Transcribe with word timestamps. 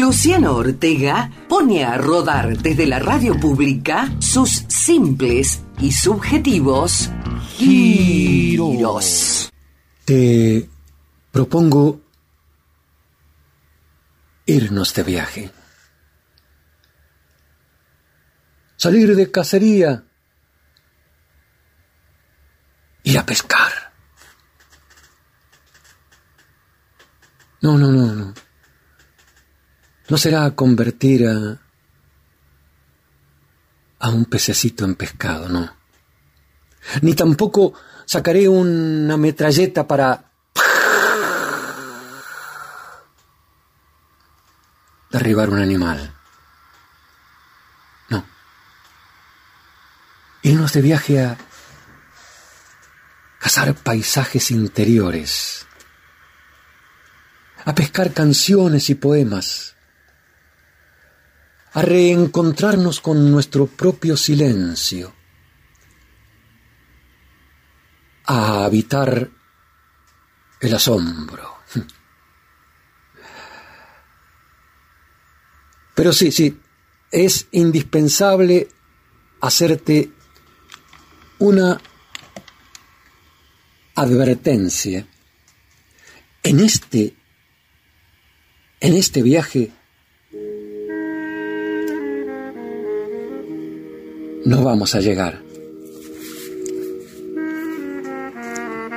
Luciano 0.00 0.54
Ortega 0.54 1.30
pone 1.48 1.84
a 1.84 1.96
rodar 1.96 2.56
desde 2.58 2.86
la 2.86 2.98
radio 2.98 3.38
pública 3.38 4.10
sus 4.18 4.64
simples 4.68 5.62
y 5.78 5.92
subjetivos 5.92 7.10
giros. 7.56 9.52
Te 10.04 10.68
propongo 11.30 12.00
irnos 14.46 14.94
de 14.94 15.02
viaje. 15.02 15.50
Salir 18.76 19.14
de 19.14 19.30
cacería. 19.30 20.04
Ir 23.02 23.18
a 23.18 23.26
pescar. 23.26 23.92
No, 27.60 27.78
no, 27.78 27.90
no, 27.90 28.12
no. 28.14 28.34
No 30.08 30.18
será 30.18 30.50
convertir 30.54 31.26
a, 31.26 31.58
a 33.98 34.08
un 34.10 34.26
pececito 34.26 34.84
en 34.84 34.94
pescado, 34.96 35.48
no. 35.48 35.74
Ni 37.00 37.14
tampoco 37.14 37.72
sacaré 38.04 38.48
una 38.48 39.16
metralleta 39.16 39.86
para 39.86 40.30
derribar 45.10 45.48
un 45.48 45.60
animal. 45.60 46.12
No. 48.08 48.26
Irnos 50.42 50.72
de 50.72 50.82
viaje 50.82 51.22
a 51.22 51.38
cazar 53.38 53.74
paisajes 53.74 54.50
interiores, 54.50 55.66
a 57.64 57.74
pescar 57.74 58.12
canciones 58.12 58.90
y 58.90 58.96
poemas, 58.96 59.76
a 61.74 61.82
reencontrarnos 61.82 63.00
con 63.00 63.30
nuestro 63.30 63.66
propio 63.66 64.16
silencio, 64.16 65.12
a 68.26 68.64
habitar 68.64 69.28
el 70.60 70.74
asombro. 70.74 71.58
Pero 75.96 76.12
sí, 76.12 76.30
sí, 76.30 76.60
es 77.10 77.48
indispensable 77.50 78.68
hacerte 79.40 80.12
una 81.40 81.80
advertencia. 83.96 85.06
En 86.42 86.60
este, 86.60 87.16
en 88.80 88.94
este 88.94 89.22
viaje, 89.22 89.72
no 94.44 94.62
vamos 94.62 94.94
a 94.94 95.00
llegar. 95.00 95.42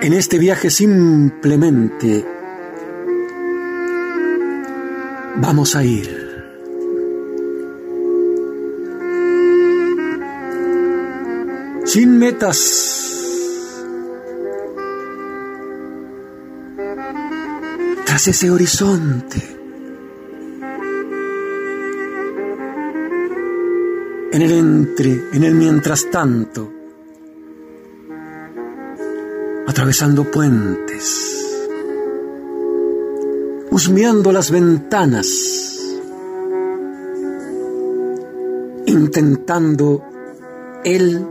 En 0.02 0.14
este 0.14 0.38
viaje 0.38 0.70
simplemente 0.70 2.26
vamos 5.38 5.76
a 5.76 5.84
ir. 5.84 6.28
Sin 11.86 12.20
metas. 12.20 12.84
Tras 18.06 18.28
ese 18.28 18.52
horizonte. 18.52 19.57
En 24.32 24.42
el 24.42 24.52
entre, 24.52 25.24
en 25.34 25.44
el 25.44 25.56
mientras 25.56 26.10
tanto, 26.12 26.72
atravesando 29.68 30.30
puentes, 30.30 31.58
husmeando 33.72 34.32
las 34.32 34.52
ventanas, 34.52 35.28
intentando 38.86 40.04
el 40.84 41.26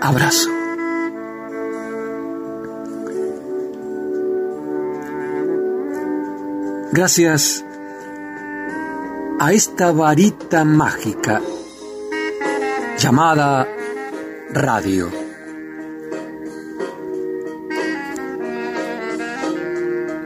abrazo. 0.00 0.50
Gracias 6.92 7.64
a 9.44 9.52
esta 9.52 9.92
varita 9.92 10.64
mágica 10.64 11.42
llamada 12.96 13.68
radio. 14.50 15.10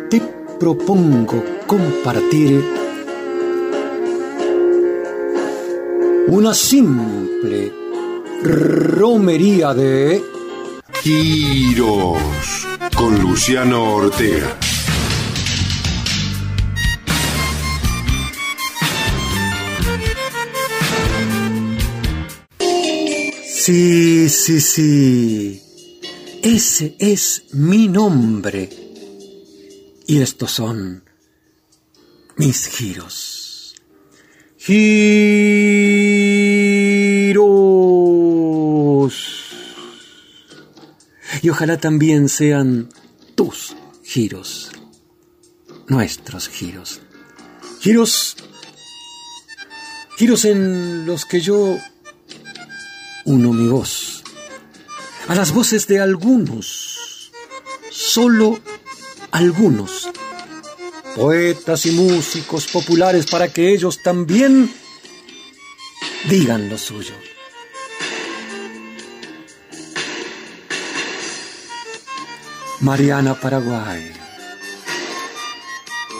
Te 0.08 0.22
propongo 0.60 1.44
compartir 1.66 2.64
una 6.28 6.54
simple 6.54 7.72
romería 8.44 9.74
de 9.74 10.22
Giros 11.02 12.68
con 12.94 13.20
Luciano 13.20 13.96
Ortega. 13.96 14.67
Sí, 23.68 24.30
sí, 24.30 24.62
sí. 24.62 25.62
Ese 26.42 26.96
es 26.98 27.44
mi 27.52 27.86
nombre. 27.86 28.70
Y 30.06 30.22
estos 30.22 30.52
son 30.52 31.04
mis 32.38 32.66
giros. 32.68 33.74
Giros. 34.56 34.88
Y 41.42 41.50
ojalá 41.50 41.76
también 41.76 42.30
sean 42.30 42.88
tus 43.34 43.76
giros. 44.02 44.70
Nuestros 45.88 46.48
giros. 46.48 47.02
Giros. 47.80 48.34
Giros 50.16 50.46
en 50.46 51.04
los 51.04 51.26
que 51.26 51.42
yo 51.42 51.78
uno 53.28 53.52
mi 53.52 53.68
voz, 53.68 54.22
a 55.28 55.34
las 55.34 55.52
voces 55.52 55.86
de 55.86 56.00
algunos, 56.00 57.30
solo 57.90 58.58
algunos, 59.30 60.08
poetas 61.14 61.84
y 61.84 61.90
músicos 61.90 62.68
populares 62.68 63.26
para 63.26 63.48
que 63.52 63.74
ellos 63.74 64.02
también 64.02 64.72
digan 66.30 66.70
lo 66.70 66.78
suyo. 66.78 67.12
Mariana 72.80 73.38
Paraguay, 73.38 74.10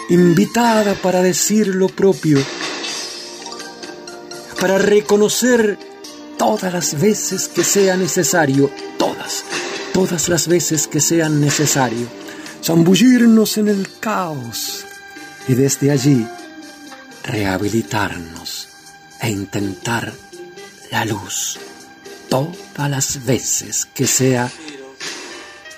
invitada 0.09 0.93
para 0.93 1.23
decir 1.23 1.69
lo 1.69 1.89
propio, 1.89 2.37
para 4.59 4.77
reconocer 4.77 5.88
todas 6.39 6.73
las 6.73 6.99
veces 6.99 7.49
que 7.49 7.65
sea 7.65 7.97
necesario, 7.97 8.71
todas, 8.97 9.43
todas 9.93 10.29
las 10.29 10.47
veces 10.47 10.87
que 10.87 11.01
sean 11.01 11.41
necesario, 11.41 12.07
zambullirnos 12.63 13.57
en 13.57 13.67
el 13.67 13.99
caos 13.99 14.85
y 15.49 15.53
desde 15.53 15.91
allí 15.91 16.25
rehabilitarnos 17.23 18.69
e 19.19 19.29
intentar 19.29 20.13
la 20.89 21.03
luz 21.03 21.59
todas 22.29 22.89
las 22.89 23.25
veces 23.25 23.85
que 23.93 24.07
sea 24.07 24.49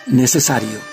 necesario. 0.05 0.90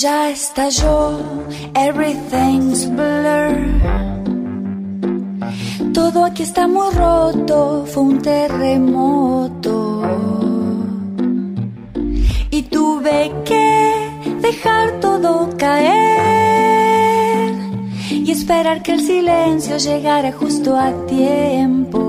Ya 0.00 0.30
estalló, 0.30 1.18
everything's 1.74 2.86
blur. 2.88 3.56
Todo 5.92 6.24
aquí 6.24 6.44
está 6.44 6.68
muy 6.68 6.90
roto, 6.94 7.84
fue 7.86 8.02
un 8.04 8.22
terremoto. 8.22 10.02
Y 12.50 12.62
tuve 12.62 13.32
que 13.44 14.36
dejar 14.40 15.00
todo 15.00 15.50
caer 15.56 15.88
y 18.10 18.30
esperar 18.30 18.82
que 18.82 18.92
el 18.92 19.00
silencio 19.00 19.78
llegara 19.78 20.30
justo 20.32 20.76
a 20.76 20.92
tiempo. 21.06 22.07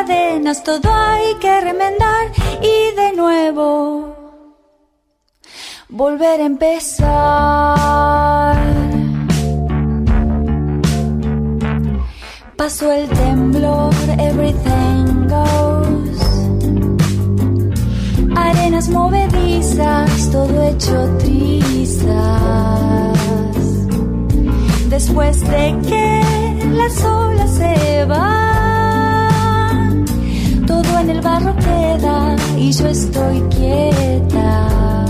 Cadenas, 0.00 0.62
todo 0.62 0.90
hay 0.92 1.34
que 1.40 1.60
remendar 1.60 2.26
y 2.62 2.94
de 2.96 3.12
nuevo 3.16 4.14
volver 5.88 6.40
a 6.40 6.44
empezar. 6.44 7.06
Pasó 12.56 12.92
el 12.92 13.08
temblor, 13.08 13.94
everything 14.18 15.28
goes. 15.28 16.20
Arenas 18.36 18.88
movedizas, 18.88 20.30
todo 20.30 20.62
hecho 20.62 21.18
trizas. 21.18 22.08
Después 24.88 25.40
de 25.40 25.78
que 25.88 26.22
las 26.72 27.04
olas 27.04 27.50
se 27.54 28.04
van, 28.06 28.69
el 31.10 31.20
barro 31.20 31.54
queda 31.56 32.36
y 32.56 32.72
yo 32.72 32.86
estoy 32.86 33.40
quieta. 33.50 35.06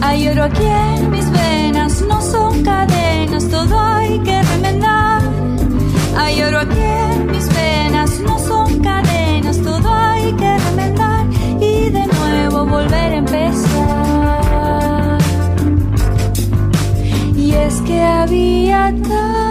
Hay 0.00 0.28
oro 0.28 0.44
aquí 0.44 0.64
en 0.64 1.10
mis 1.10 1.30
venas, 1.30 2.02
no 2.08 2.20
son 2.20 2.62
cadenas, 2.62 3.48
todo 3.48 3.78
hay 3.78 4.18
que 4.20 4.42
remendar. 4.42 5.22
Hay 6.16 6.42
oro 6.42 6.58
aquí 6.60 6.80
en 6.80 7.30
mis 7.30 7.46
venas, 7.54 8.20
no 8.20 8.38
son 8.38 8.80
cadenas, 8.80 9.58
todo 9.58 9.94
hay 9.94 10.32
que 10.32 10.58
remendar 10.58 11.26
y 11.60 11.90
de 11.90 12.06
nuevo 12.06 12.66
volver 12.66 13.12
a 13.12 13.16
empezar. 13.16 13.58
Y 17.36 17.52
es 17.52 17.80
que 17.82 18.02
había 18.02 18.92
tanta 19.08 19.41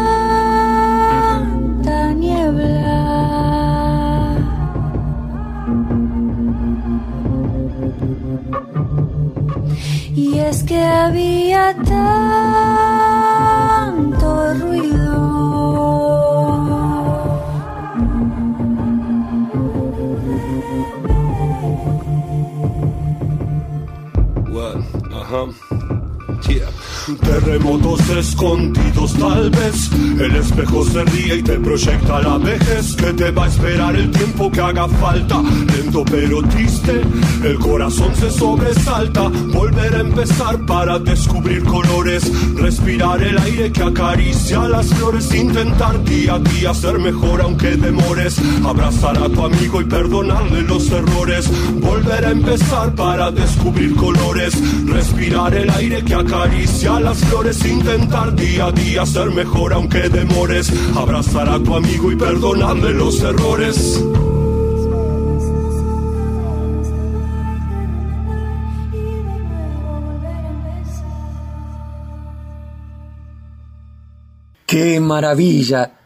había 10.83 11.73
tanto 11.73 12.90
Terremotos 27.43 28.07
escondidos 28.09 29.13
tal 29.13 29.49
vez. 29.49 29.89
El 30.19 30.35
espejo 30.35 30.85
se 30.85 31.03
ríe 31.05 31.37
y 31.37 31.43
te 31.43 31.57
proyecta 31.57 32.21
la 32.21 32.37
vejez. 32.37 32.95
Que 32.95 33.13
te 33.13 33.31
va 33.31 33.45
a 33.45 33.47
esperar 33.47 33.95
el 33.95 34.11
tiempo 34.11 34.51
que 34.51 34.61
haga 34.61 34.87
falta. 34.87 35.41
Lento 35.41 36.03
pero 36.05 36.43
triste 36.43 37.01
El 37.43 37.57
corazón 37.57 38.15
se 38.15 38.29
sobresalta. 38.29 39.27
Volver 39.53 39.95
a 39.95 39.99
empezar 40.01 40.59
para 40.67 40.99
descubrir 40.99 41.63
colores. 41.63 42.31
Respirar 42.55 43.23
el 43.23 43.37
aire 43.39 43.71
que 43.71 43.83
acaricia 43.83 44.59
las 44.67 44.87
flores. 44.93 45.33
Intentar 45.33 46.03
día 46.03 46.35
a 46.35 46.39
día 46.39 46.73
ser 46.75 46.99
mejor 46.99 47.41
aunque 47.41 47.75
demores. 47.75 48.39
Abrazar 48.63 49.17
a 49.17 49.27
tu 49.27 49.43
amigo 49.43 49.81
y 49.81 49.85
perdonarle 49.85 50.61
los 50.61 50.91
errores. 50.91 51.49
Volver 51.81 52.23
a 52.23 52.31
empezar 52.31 52.93
para 52.93 53.31
descubrir 53.31 53.95
colores. 53.95 54.53
Respirar 54.85 55.55
el 55.55 55.71
aire 55.71 56.03
que 56.03 56.13
acaricia 56.13 56.99
las 56.99 57.17
flores 57.17 57.31
Intentar 57.41 58.35
día 58.35 58.67
a 58.67 58.71
día 58.71 59.03
ser 59.03 59.31
mejor 59.31 59.73
aunque 59.73 60.09
demores 60.09 60.71
Abrazar 60.95 61.49
a 61.49 61.57
tu 61.57 61.75
amigo 61.75 62.11
y 62.11 62.15
perdonarle 62.15 62.93
los 62.93 63.19
errores 63.21 63.99
Qué 74.67 74.99
maravilla 74.99 75.99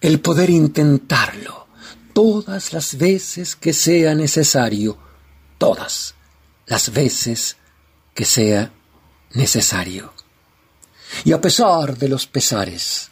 el 0.00 0.20
poder 0.20 0.50
intentarlo 0.50 1.66
todas 2.14 2.72
las 2.72 2.96
veces 2.96 3.56
que 3.56 3.74
sea 3.74 4.14
necesario, 4.14 4.96
todas 5.58 6.14
las 6.64 6.90
veces 6.94 7.58
que 8.14 8.24
sea 8.24 8.72
necesario. 9.34 10.15
Y 11.24 11.32
a 11.32 11.40
pesar 11.40 11.96
de 11.96 12.08
los 12.08 12.26
pesares, 12.26 13.10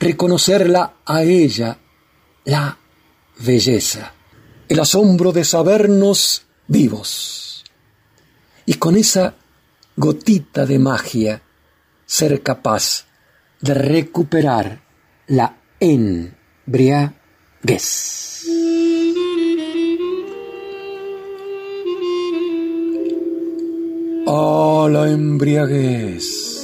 reconocerla 0.00 0.96
a 1.04 1.22
ella 1.22 1.78
la 2.44 2.76
belleza, 3.38 4.12
el 4.68 4.80
asombro 4.80 5.32
de 5.32 5.44
sabernos 5.44 6.46
vivos. 6.66 7.64
Y 8.64 8.74
con 8.74 8.96
esa 8.96 9.34
gotita 9.96 10.66
de 10.66 10.78
magia 10.78 11.42
ser 12.04 12.42
capaz 12.42 13.04
de 13.60 13.74
recuperar 13.74 14.82
la 15.28 15.56
embriaguez. 15.80 17.14
Oh, 24.26 24.88
la 24.88 25.08
embriaguez. 25.08 26.55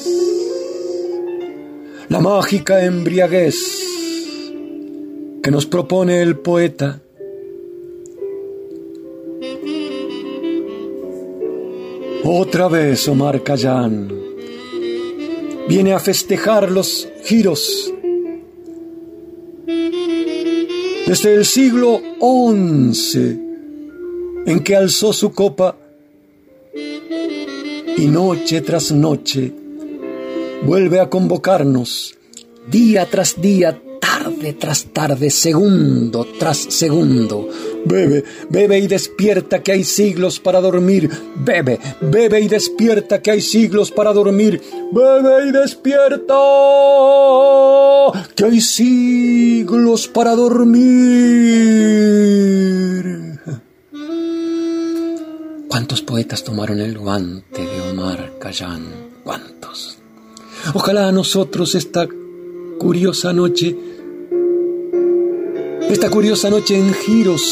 La 2.09 2.21
mágica 2.21 2.85
embriaguez 2.85 3.55
que 5.43 5.51
nos 5.51 5.67
propone 5.67 6.23
el 6.23 6.37
poeta. 6.37 7.01
Otra 12.25 12.69
vez 12.69 13.09
Omar 13.09 13.43
Cayán 13.43 14.13
viene 15.69 15.93
a 15.93 15.99
festejar 15.99 16.71
los 16.71 17.09
giros 17.25 17.93
desde 21.07 21.35
el 21.35 21.45
siglo 21.45 22.01
XI 22.21 23.41
en 24.47 24.61
que 24.63 24.77
alzó 24.77 25.13
su 25.13 25.33
copa 25.33 25.77
y 27.97 28.07
noche 28.07 28.61
tras 28.61 28.93
noche 28.93 29.62
vuelve 30.65 31.01
a 31.01 31.09
convocarnos 31.09 32.17
día 32.69 33.09
tras 33.11 33.41
día, 33.41 33.81
tarde 34.01 34.53
tras 34.55 34.85
tarde, 34.87 35.31
segundo 35.31 36.27
tras 36.39 36.59
segundo. 36.59 37.49
Bebe, 37.85 38.25
bebe 38.49 38.79
y 38.79 38.87
despierta 38.87 39.63
que 39.63 39.73
hay 39.73 39.85
siglos 39.85 40.39
para 40.41 40.61
dormir. 40.61 41.11
Bebe, 41.37 41.81
bebe 42.01 42.41
y 42.41 42.49
despierta 42.49 43.21
que 43.21 43.33
hay 43.33 43.41
siglos 43.41 43.91
para 43.91 44.13
dormir. 44.13 44.63
Bebe 44.93 45.49
y 45.49 45.51
despierta 45.51 46.35
que 48.35 48.45
hay 48.45 48.61
siglos 48.61 50.09
para 50.09 50.35
dormir. 50.37 50.83
¿Cuántos 55.69 56.03
poetas 56.03 56.45
tomaron 56.45 56.81
el 56.81 56.99
guante 56.99 57.63
de 57.63 57.81
Omar 57.91 58.35
Cayán? 58.39 59.12
Ojalá 60.75 61.09
a 61.09 61.13
nosotros 61.13 61.75
esta 61.75 62.09
curiosa 62.79 63.33
noche, 63.33 63.77
esta 65.91 66.09
curiosa 66.09 66.51
noche 66.51 66.79
en 66.79 66.95
giros, 66.95 67.43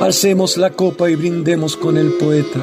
alcemos 0.00 0.56
la 0.56 0.72
copa 0.72 1.10
y 1.10 1.16
brindemos 1.16 1.76
con 1.76 1.98
el 1.98 2.12
poeta. 2.12 2.60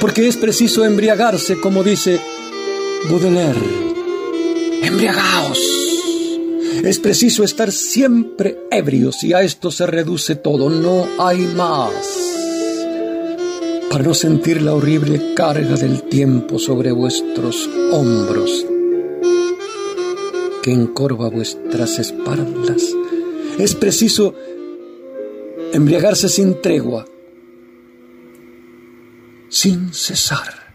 Porque 0.00 0.28
es 0.28 0.36
preciso 0.36 0.84
embriagarse, 0.84 1.58
como 1.58 1.82
dice 1.82 2.20
Baudelaire. 3.10 3.60
Embriagaos. 4.82 5.58
Es 6.84 6.98
preciso 6.98 7.42
estar 7.42 7.72
siempre 7.72 8.58
ebrios 8.70 9.24
y 9.24 9.32
a 9.32 9.42
esto 9.42 9.70
se 9.70 9.86
reduce 9.86 10.36
todo, 10.36 10.68
no 10.68 11.08
hay 11.18 11.40
más 11.56 12.25
para 13.96 14.08
no 14.08 14.12
sentir 14.12 14.60
la 14.60 14.74
horrible 14.74 15.32
carga 15.32 15.74
del 15.74 16.02
tiempo 16.02 16.58
sobre 16.58 16.92
vuestros 16.92 17.66
hombros 17.92 18.66
que 20.62 20.70
encorva 20.70 21.30
vuestras 21.30 21.98
espaldas. 21.98 22.94
Es 23.58 23.74
preciso 23.74 24.34
embriagarse 25.72 26.28
sin 26.28 26.60
tregua, 26.60 27.06
sin 29.48 29.94
cesar. 29.94 30.74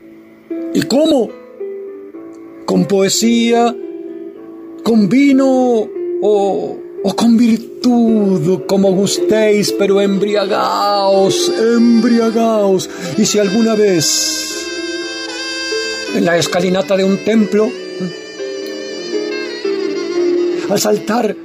¿Y 0.74 0.82
cómo? 0.82 1.30
Con 2.66 2.88
poesía, 2.88 3.76
con 4.84 5.10
vino 5.10 5.88
o, 6.24 6.80
o 7.04 7.16
con 7.16 7.38
virtud, 7.38 8.62
como 8.68 8.92
gustéis, 8.92 9.72
pero 9.72 10.02
embriagaos, 10.02 11.52
embriagaos. 11.60 12.90
Y 13.18 13.26
si 13.26 13.40
alguna 13.40 13.76
vez 13.76 14.68
en 16.16 16.26
la 16.26 16.38
escalinata 16.38 16.96
de 16.98 17.04
un 17.04 17.18
templo, 17.24 17.72
al 20.70 20.80
saltar 20.80 21.36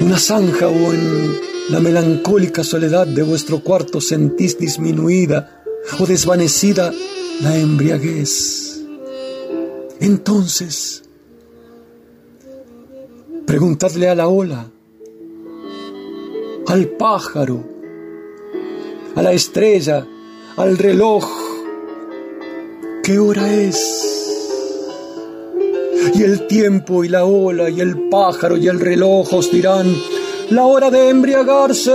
una 0.00 0.18
zanja 0.18 0.68
o 0.68 0.92
en 0.92 1.40
la 1.70 1.80
melancólica 1.80 2.62
soledad 2.62 3.06
de 3.06 3.22
vuestro 3.22 3.60
cuarto 3.60 4.00
sentís 4.00 4.58
disminuida 4.58 5.64
o 5.98 6.06
desvanecida 6.06 6.92
la 7.42 7.56
embriaguez. 7.56 8.80
Entonces, 10.00 11.02
preguntadle 13.46 14.08
a 14.08 14.14
la 14.16 14.26
ola, 14.26 14.66
al 16.66 16.88
pájaro, 16.88 17.62
a 19.14 19.22
la 19.22 19.32
estrella, 19.32 20.04
al 20.56 20.76
reloj, 20.76 21.24
¿qué 23.04 23.20
hora 23.20 23.54
es? 23.54 23.78
Y 26.12 26.24
el 26.24 26.48
tiempo 26.48 27.04
y 27.04 27.08
la 27.08 27.24
ola 27.24 27.70
y 27.70 27.80
el 27.80 28.08
pájaro 28.08 28.56
y 28.56 28.66
el 28.66 28.80
reloj 28.80 29.32
os 29.32 29.52
dirán, 29.52 29.94
la 30.50 30.64
hora 30.64 30.90
de 30.90 31.10
embriagarse, 31.10 31.92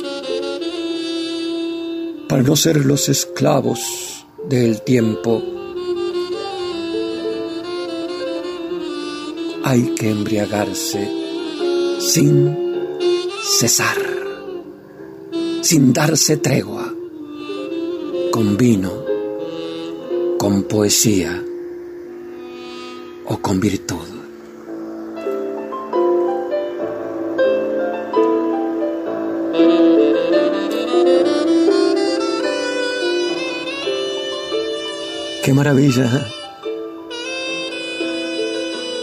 Para 2.29 2.43
no 2.43 2.57
ser 2.57 2.85
los 2.85 3.09
esclavos 3.09 4.27
del 4.49 4.83
tiempo, 4.83 5.43
hay 9.65 9.95
que 9.95 10.11
embriagarse 10.11 11.11
sin 12.01 12.55
cesar, 13.59 13.97
sin 15.63 15.93
darse 15.93 16.37
tregua 16.37 16.93
con 18.31 18.57
vino, 18.57 18.93
con 20.39 20.65
poesía 20.65 21.43
o 23.25 23.39
con 23.39 23.59
virtud. 23.59 24.08
Qué 35.49 35.55
maravilla, 35.55 36.05
¿eh? 36.05 36.27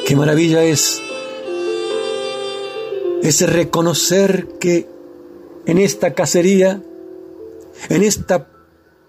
qué 0.05 0.15
maravilla 0.15 0.63
es 0.63 1.01
ese 3.23 3.47
reconocer 3.47 4.59
que 4.59 4.87
en 5.65 5.79
esta 5.79 6.13
cacería, 6.13 6.83
en 7.89 8.03
esta 8.03 8.47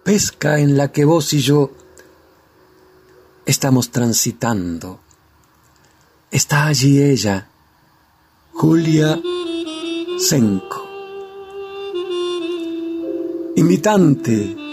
pesca 0.03 0.61
en 0.61 0.79
la 0.79 0.93
que 0.93 1.05
vos 1.05 1.35
y 1.35 1.41
yo 1.41 1.73
estamos 3.45 3.91
transitando. 3.91 5.01
Está 6.31 6.69
allí 6.69 7.03
ella, 7.03 7.51
Julia 8.55 9.21
Senko, 10.19 10.89
invitante, 13.57 14.66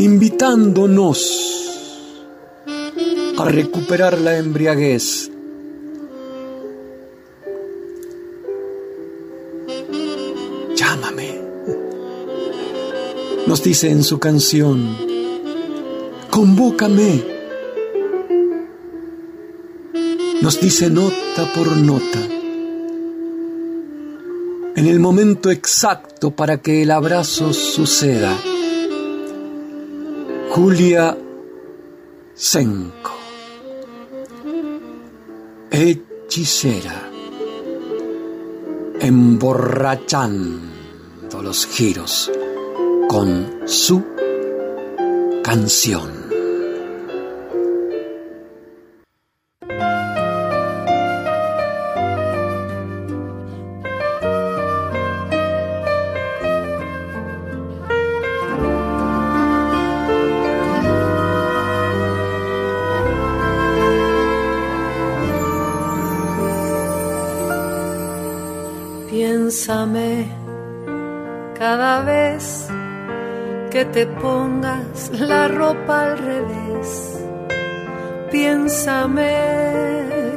invitándonos 0.00 1.18
a 3.38 3.44
recuperar 3.44 4.18
la 4.18 4.36
embriaguez. 4.36 5.30
Llámame 10.76 11.40
nos 13.50 13.64
dice 13.64 13.90
en 13.90 14.04
su 14.04 14.20
canción, 14.20 14.96
convócame. 16.30 17.20
Nos 20.40 20.60
dice 20.60 20.88
nota 20.88 21.52
por 21.52 21.76
nota, 21.76 22.20
en 24.76 24.86
el 24.86 25.00
momento 25.00 25.50
exacto 25.50 26.30
para 26.30 26.58
que 26.58 26.82
el 26.82 26.92
abrazo 26.92 27.52
suceda. 27.52 28.36
Julia 30.52 31.16
Senko, 32.34 33.12
hechicera, 35.70 37.08
emborrachando 38.98 41.40
los 41.40 41.66
giros 41.66 42.32
con 43.08 43.60
su 43.66 44.02
canción. 45.44 46.29
Ropa 75.70 76.00
al 76.02 76.18
revés. 76.18 76.88
Piénsame 78.30 79.36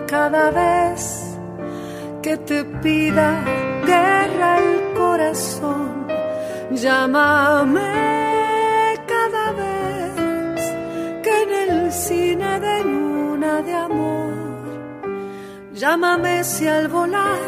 cada 0.08 0.52
vez 0.52 1.02
que 2.22 2.38
te 2.38 2.64
pida 2.84 3.44
guerra 3.86 4.50
el 4.60 4.94
corazón. 4.98 6.08
Llámame 6.72 7.94
cada 9.14 9.46
vez 9.62 10.62
que 11.24 11.34
en 11.44 11.52
el 11.66 11.92
cine 11.92 12.60
de 12.60 12.84
luna 12.84 13.62
de 13.62 13.74
amor. 13.74 14.34
Llámame 15.74 16.44
si 16.44 16.68
al 16.68 16.88
volar 16.88 17.44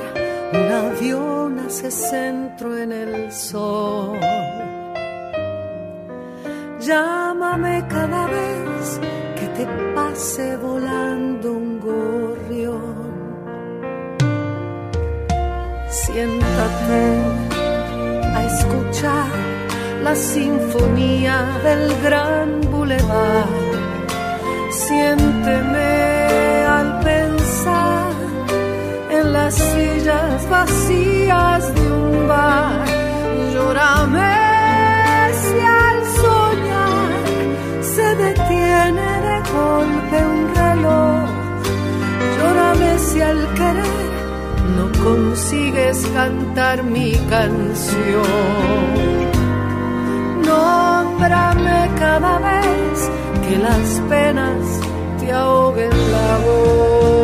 un 0.54 0.72
avión 0.86 1.60
hace 1.60 1.90
centro 1.92 2.78
en 2.78 2.92
el 2.92 3.32
sol 3.32 4.18
pase 10.16 10.56
volando 10.56 11.52
un 11.52 11.78
gorrión. 11.82 12.96
Siéntate 15.90 17.04
a 18.38 18.40
escuchar 18.52 19.30
la 20.06 20.16
sinfonía 20.16 21.38
del 21.66 22.02
gran 22.02 22.62
bulevar. 22.72 23.50
Siénteme 24.72 25.94
al 26.78 26.90
pensar 27.02 28.14
en 29.18 29.34
las 29.34 29.54
sillas 29.54 30.50
vacías 30.50 31.76
de 31.76 31.92
un 31.92 32.28
bar. 32.30 32.86
Llórame 33.54 34.45
golpe 39.56 40.18
un 40.34 40.42
reloj. 40.62 41.28
Llórame 42.38 42.92
si 43.08 43.22
al 43.22 43.42
querer 43.60 44.06
no 44.76 44.86
consigues 45.04 45.98
cantar 46.14 46.84
mi 46.84 47.12
canción. 47.34 48.76
Nómbrame 50.50 51.80
cada 52.04 52.34
vez 52.50 52.96
que 53.46 53.58
las 53.58 53.88
penas 54.10 54.64
te 55.20 55.32
ahoguen 55.32 55.96
la 56.12 56.32
voz. 56.46 57.15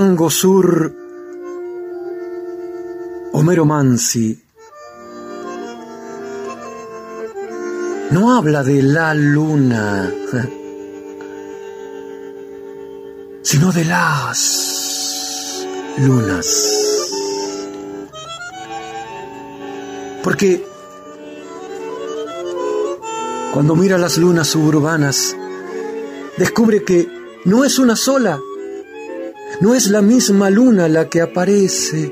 Tango 0.00 0.30
sur, 0.30 0.94
Homero 3.34 3.66
Mansi 3.66 4.42
no 8.10 8.34
habla 8.34 8.62
de 8.62 8.82
la 8.82 9.12
luna, 9.12 10.10
sino 13.42 13.72
de 13.72 13.84
las 13.84 15.66
lunas. 15.98 16.46
Porque 20.24 20.64
cuando 23.52 23.76
mira 23.76 23.98
las 23.98 24.16
lunas 24.16 24.48
suburbanas, 24.48 25.36
descubre 26.38 26.84
que 26.84 27.06
no 27.44 27.66
es 27.66 27.78
una 27.78 27.96
sola, 27.96 28.40
no 29.60 29.74
es 29.74 29.88
la 29.88 30.00
misma 30.00 30.48
luna 30.48 30.88
la 30.88 31.08
que 31.08 31.20
aparece 31.20 32.10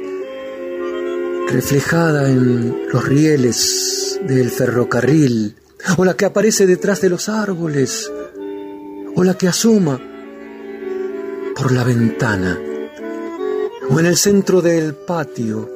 reflejada 1.48 2.28
en 2.28 2.88
los 2.92 3.04
rieles 3.04 4.20
del 4.22 4.50
ferrocarril, 4.50 5.56
o 5.96 6.04
la 6.04 6.14
que 6.14 6.26
aparece 6.26 6.66
detrás 6.66 7.00
de 7.00 7.08
los 7.08 7.30
árboles, 7.30 8.12
o 9.14 9.24
la 9.24 9.34
que 9.34 9.48
asoma 9.48 9.98
por 11.56 11.72
la 11.72 11.84
ventana, 11.84 12.58
o 13.88 13.98
en 13.98 14.06
el 14.06 14.18
centro 14.18 14.60
del 14.60 14.94
patio. 14.94 15.70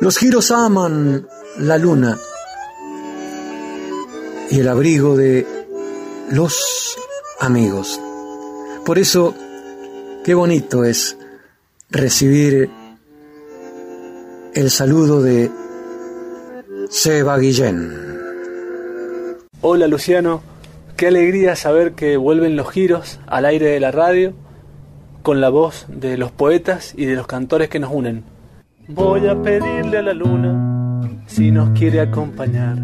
Los 0.00 0.18
giros 0.18 0.50
aman 0.50 1.26
la 1.58 1.78
luna 1.78 2.18
y 4.50 4.60
el 4.60 4.68
abrigo 4.68 5.16
de 5.16 5.46
los 6.30 6.96
amigos. 7.40 7.98
Por 8.88 8.98
eso, 8.98 9.34
qué 10.24 10.32
bonito 10.32 10.82
es 10.82 11.18
recibir 11.90 12.70
el 14.54 14.70
saludo 14.70 15.20
de 15.20 15.50
Seba 16.88 17.36
Guillén. 17.36 17.92
Hola 19.60 19.88
Luciano, 19.88 20.40
qué 20.96 21.08
alegría 21.08 21.54
saber 21.54 21.92
que 21.92 22.16
vuelven 22.16 22.56
los 22.56 22.70
giros 22.70 23.20
al 23.26 23.44
aire 23.44 23.66
de 23.66 23.78
la 23.78 23.90
radio 23.90 24.32
con 25.20 25.42
la 25.42 25.50
voz 25.50 25.84
de 25.88 26.16
los 26.16 26.30
poetas 26.30 26.94
y 26.96 27.04
de 27.04 27.14
los 27.14 27.26
cantores 27.26 27.68
que 27.68 27.80
nos 27.80 27.92
unen. 27.92 28.24
Voy 28.88 29.28
a 29.28 29.42
pedirle 29.42 29.98
a 29.98 30.02
la 30.02 30.14
luna 30.14 31.22
si 31.26 31.50
nos 31.50 31.78
quiere 31.78 32.00
acompañar, 32.00 32.78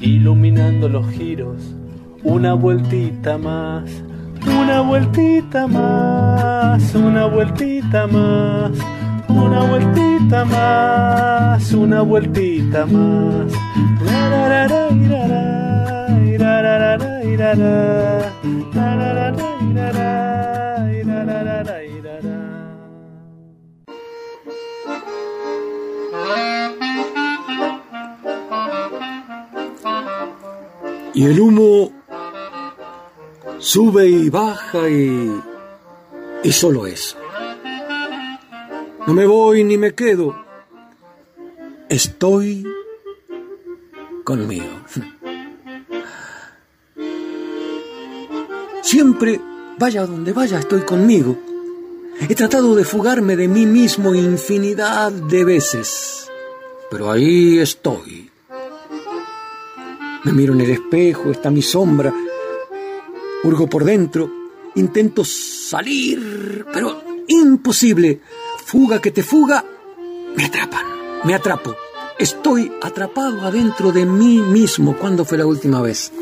iluminando 0.00 0.88
los 0.88 1.06
giros, 1.10 1.60
una 2.22 2.54
vueltita 2.54 3.36
más, 3.36 3.90
una 4.46 4.80
vueltita 4.80 5.66
más, 5.66 6.94
una 6.94 7.26
vueltita 7.26 8.06
más 8.06 8.72
una 9.28 9.64
vueltita 9.64 10.44
más, 10.44 11.72
una 11.72 12.02
vueltita 12.02 12.86
más. 12.86 13.52
Y 31.14 31.24
el 31.24 31.40
humo 31.40 31.95
sube 33.58 34.08
y 34.08 34.30
baja 34.30 34.88
y, 34.88 35.40
y 36.42 36.52
solo 36.52 36.86
eso. 36.86 37.16
No 39.06 39.14
me 39.14 39.26
voy 39.26 39.64
ni 39.64 39.78
me 39.78 39.94
quedo. 39.94 40.34
Estoy 41.88 42.66
conmigo. 44.24 44.66
Siempre, 48.82 49.40
vaya 49.78 50.06
donde 50.06 50.32
vaya, 50.32 50.58
estoy 50.58 50.82
conmigo. 50.82 51.36
He 52.28 52.34
tratado 52.34 52.74
de 52.74 52.84
fugarme 52.84 53.36
de 53.36 53.46
mí 53.46 53.66
mismo 53.66 54.14
infinidad 54.14 55.12
de 55.12 55.44
veces, 55.44 56.30
pero 56.90 57.10
ahí 57.10 57.58
estoy. 57.58 58.30
Me 60.24 60.32
miro 60.32 60.54
en 60.54 60.62
el 60.62 60.70
espejo, 60.70 61.30
está 61.30 61.50
mi 61.50 61.62
sombra, 61.62 62.12
hurgo 63.46 63.68
por 63.68 63.84
dentro, 63.84 64.30
intento 64.74 65.24
salir, 65.24 66.66
pero 66.72 67.02
imposible 67.28 68.20
fuga 68.64 69.00
que 69.00 69.12
te 69.12 69.22
fuga, 69.22 69.64
me 70.36 70.44
atrapan, 70.44 70.86
me 71.24 71.34
atrapo. 71.34 71.76
Estoy 72.18 72.72
atrapado 72.82 73.42
adentro 73.42 73.92
de 73.92 74.04
mí 74.06 74.38
mismo. 74.38 74.96
¿Cuándo 74.96 75.24
fue 75.24 75.38
la 75.38 75.46
última 75.46 75.80
vez 75.82 76.12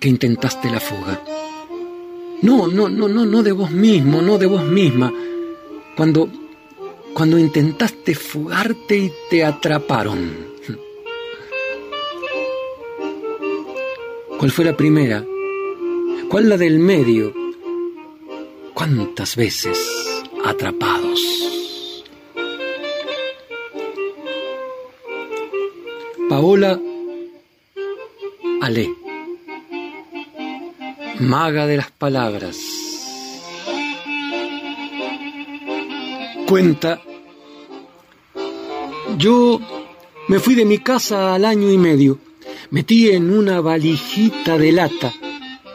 que 0.00 0.08
intentaste 0.08 0.70
la 0.70 0.80
fuga? 0.80 1.20
No, 2.42 2.66
no, 2.66 2.88
no, 2.88 3.06
no, 3.06 3.24
no 3.24 3.42
de 3.42 3.52
vos 3.52 3.70
mismo, 3.70 4.20
no 4.22 4.38
de 4.38 4.46
vos 4.46 4.64
misma. 4.64 5.12
Cuando, 5.96 6.28
cuando 7.14 7.38
intentaste 7.38 8.14
fugarte 8.14 8.96
y 8.96 9.12
te 9.30 9.44
atraparon. 9.44 10.55
¿Cuál 14.38 14.50
fue 14.50 14.64
la 14.64 14.76
primera? 14.76 15.24
¿Cuál 16.28 16.48
la 16.48 16.56
del 16.56 16.78
medio? 16.78 17.32
¿Cuántas 18.74 19.36
veces? 19.36 20.06
atrapados. 20.46 21.20
Paola 26.28 26.80
Ale, 28.60 28.94
maga 31.20 31.66
de 31.66 31.76
las 31.76 31.90
palabras, 31.92 32.56
cuenta, 36.48 37.00
yo 39.18 39.60
me 40.28 40.40
fui 40.40 40.54
de 40.54 40.64
mi 40.64 40.78
casa 40.78 41.34
al 41.34 41.44
año 41.44 41.70
y 41.70 41.78
medio, 41.78 42.18
metí 42.70 43.10
en 43.10 43.32
una 43.32 43.60
valijita 43.60 44.58
de 44.58 44.72
lata 44.72 45.12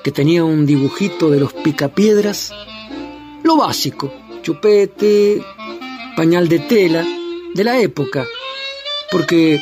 que 0.04 0.12
tenía 0.12 0.44
un 0.44 0.66
dibujito 0.66 1.30
de 1.30 1.40
los 1.40 1.54
picapiedras, 1.54 2.54
lo 3.44 3.58
básico, 3.58 4.12
chupete, 4.42 5.42
pañal 6.16 6.48
de 6.48 6.60
tela, 6.60 7.06
de 7.54 7.64
la 7.64 7.80
época, 7.80 8.26
porque 9.12 9.62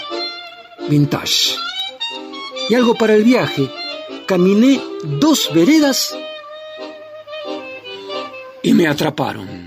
vintage. 0.90 1.56
Y 2.70 2.76
algo 2.76 2.96
para 2.96 3.16
el 3.16 3.24
viaje. 3.24 3.70
Caminé 4.28 4.80
dos 5.04 5.50
veredas 5.54 6.16
y 8.62 8.74
me 8.74 8.88
atraparon. 8.88 9.59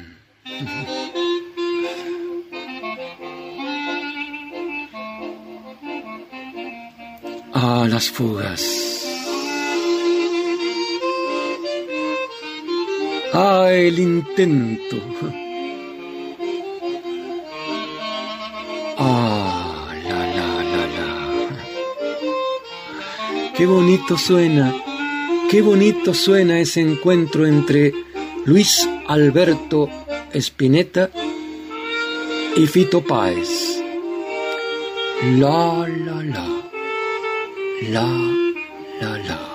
Ah, 7.75 7.89
las 7.89 8.11
fugas. 8.11 8.63
Ah, 13.33 13.69
el 13.73 13.99
intento. 13.99 14.99
Ah, 18.99 19.89
la, 20.07 20.21
la, 20.37 20.49
la, 20.73 20.83
la. 20.97 21.11
Qué 23.57 23.65
bonito 23.65 24.19
suena, 24.19 24.75
qué 25.51 25.63
bonito 25.63 26.13
suena 26.13 26.61
ese 26.61 26.83
encuentro 26.83 27.47
entre 27.47 27.95
Luis 28.45 28.87
Alberto 29.07 29.89
Spinetta 30.35 31.09
y 32.55 32.67
Fito 32.67 33.01
Páez. 33.01 33.81
La, 35.39 35.89
la, 35.89 36.23
la. 36.23 36.62
La, 37.91 38.07
la, 39.01 39.19
la. 39.19 39.52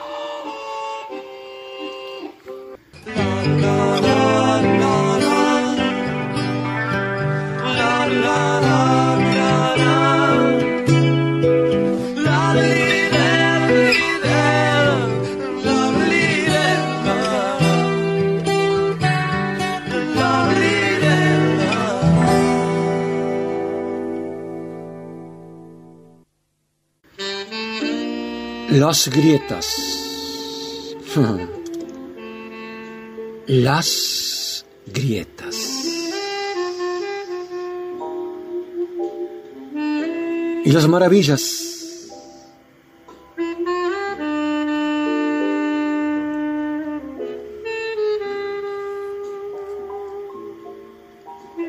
Las 28.79 29.09
grietas. 29.09 29.65
Las 33.47 34.65
grietas. 34.85 35.55
Y 40.63 40.71
las 40.71 40.87
maravillas. 40.87 41.63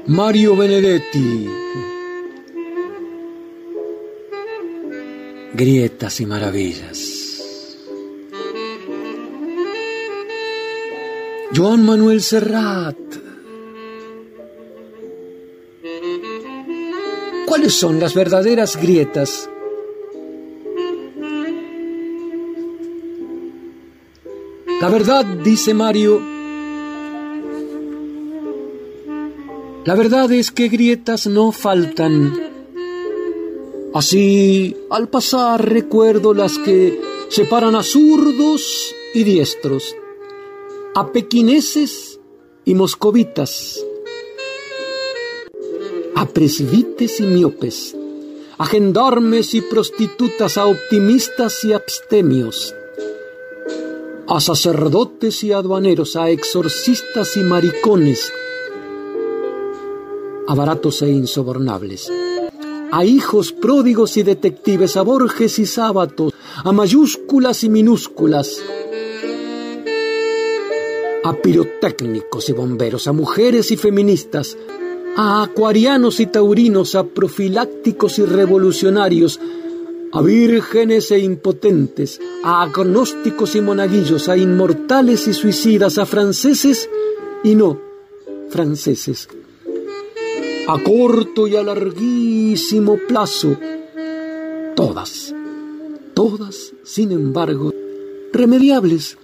Mario 0.06 0.56
Benedetti. 0.56 1.48
Grietas 5.58 6.20
y 6.20 6.26
maravillas. 6.26 6.98
Joan 11.52 11.84
Manuel 11.84 12.22
Serrat. 12.22 12.96
¿Cuáles 17.44 17.74
son 17.74 17.98
las 17.98 18.14
verdaderas 18.14 18.76
grietas? 18.76 19.50
La 24.80 24.88
verdad, 24.90 25.24
dice 25.24 25.74
Mario, 25.74 26.20
la 29.84 29.94
verdad 29.96 30.30
es 30.30 30.52
que 30.52 30.68
grietas 30.68 31.26
no 31.26 31.50
faltan. 31.50 32.47
Así, 33.94 34.76
al 34.90 35.08
pasar 35.08 35.66
recuerdo 35.68 36.34
las 36.34 36.58
que 36.58 37.00
separan 37.30 37.74
a 37.74 37.82
zurdos 37.82 38.94
y 39.14 39.24
diestros 39.24 39.94
a 40.94 41.12
pequineses 41.12 42.18
y 42.64 42.74
moscovitas, 42.74 43.78
a 46.16 46.26
presbites 46.26 47.20
y 47.20 47.22
miopes, 47.22 47.96
a 48.58 48.66
gendarmes 48.66 49.54
y 49.54 49.60
prostitutas, 49.60 50.58
a 50.58 50.66
optimistas 50.66 51.62
y 51.62 51.72
abstemios, 51.72 52.74
a 54.26 54.40
sacerdotes 54.40 55.44
y 55.44 55.52
aduaneros, 55.52 56.16
a 56.16 56.30
exorcistas 56.30 57.36
y 57.36 57.44
maricones, 57.44 58.32
a 60.48 60.54
baratos 60.56 61.00
e 61.02 61.10
insobornables, 61.10 62.10
a 62.90 63.04
hijos 63.04 63.52
pródigos 63.52 64.16
y 64.16 64.22
detectives, 64.22 64.96
a 64.96 65.02
borges 65.02 65.58
y 65.58 65.66
sábatos, 65.66 66.32
a 66.64 66.72
mayúsculas 66.72 67.64
y 67.64 67.68
minúsculas, 67.68 68.62
a 71.24 71.32
pirotécnicos 71.34 72.48
y 72.48 72.52
bomberos, 72.52 73.06
a 73.06 73.12
mujeres 73.12 73.70
y 73.70 73.76
feministas, 73.76 74.56
a 75.16 75.42
acuarianos 75.42 76.20
y 76.20 76.26
taurinos, 76.26 76.94
a 76.94 77.04
profilácticos 77.04 78.18
y 78.18 78.24
revolucionarios, 78.24 79.40
a 80.12 80.22
vírgenes 80.22 81.10
e 81.10 81.18
impotentes, 81.18 82.20
a 82.42 82.62
agnósticos 82.62 83.54
y 83.56 83.60
monaguillos, 83.60 84.28
a 84.28 84.36
inmortales 84.36 85.28
y 85.28 85.34
suicidas, 85.34 85.98
a 85.98 86.06
franceses 86.06 86.88
y 87.44 87.54
no 87.54 87.88
franceses, 88.48 89.28
a 90.68 90.82
corto 90.82 91.48
y 91.48 91.56
a 91.56 91.62
larguísimo 91.62 92.98
plazo, 93.08 93.56
todas, 94.76 95.34
todas, 96.14 96.74
sin 96.84 97.10
embargo, 97.10 97.72
remediables 98.32 99.16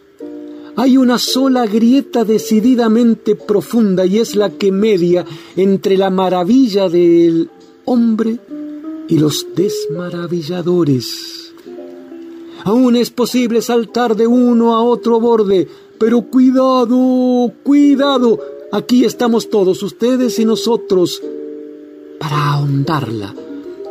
hay 0.76 0.96
una 0.96 1.18
sola 1.18 1.66
grieta 1.66 2.24
decididamente 2.24 3.36
profunda 3.36 4.06
y 4.06 4.18
es 4.18 4.34
la 4.34 4.50
que 4.50 4.72
media 4.72 5.24
entre 5.54 5.96
la 5.96 6.10
maravilla 6.10 6.88
del 6.88 7.48
hombre 7.84 8.40
y 9.06 9.18
los 9.18 9.46
desmaravilladores. 9.54 11.52
Aún 12.64 12.96
es 12.96 13.10
posible 13.10 13.62
saltar 13.62 14.16
de 14.16 14.26
uno 14.26 14.74
a 14.74 14.82
otro 14.82 15.20
borde, 15.20 15.68
pero 15.98 16.22
cuidado, 16.22 17.52
cuidado, 17.62 18.40
aquí 18.74 19.04
estamos 19.04 19.50
todos, 19.50 19.82
ustedes 19.82 20.38
y 20.40 20.44
nosotros, 20.44 21.22
para 22.18 22.54
ahondarla. 22.54 23.32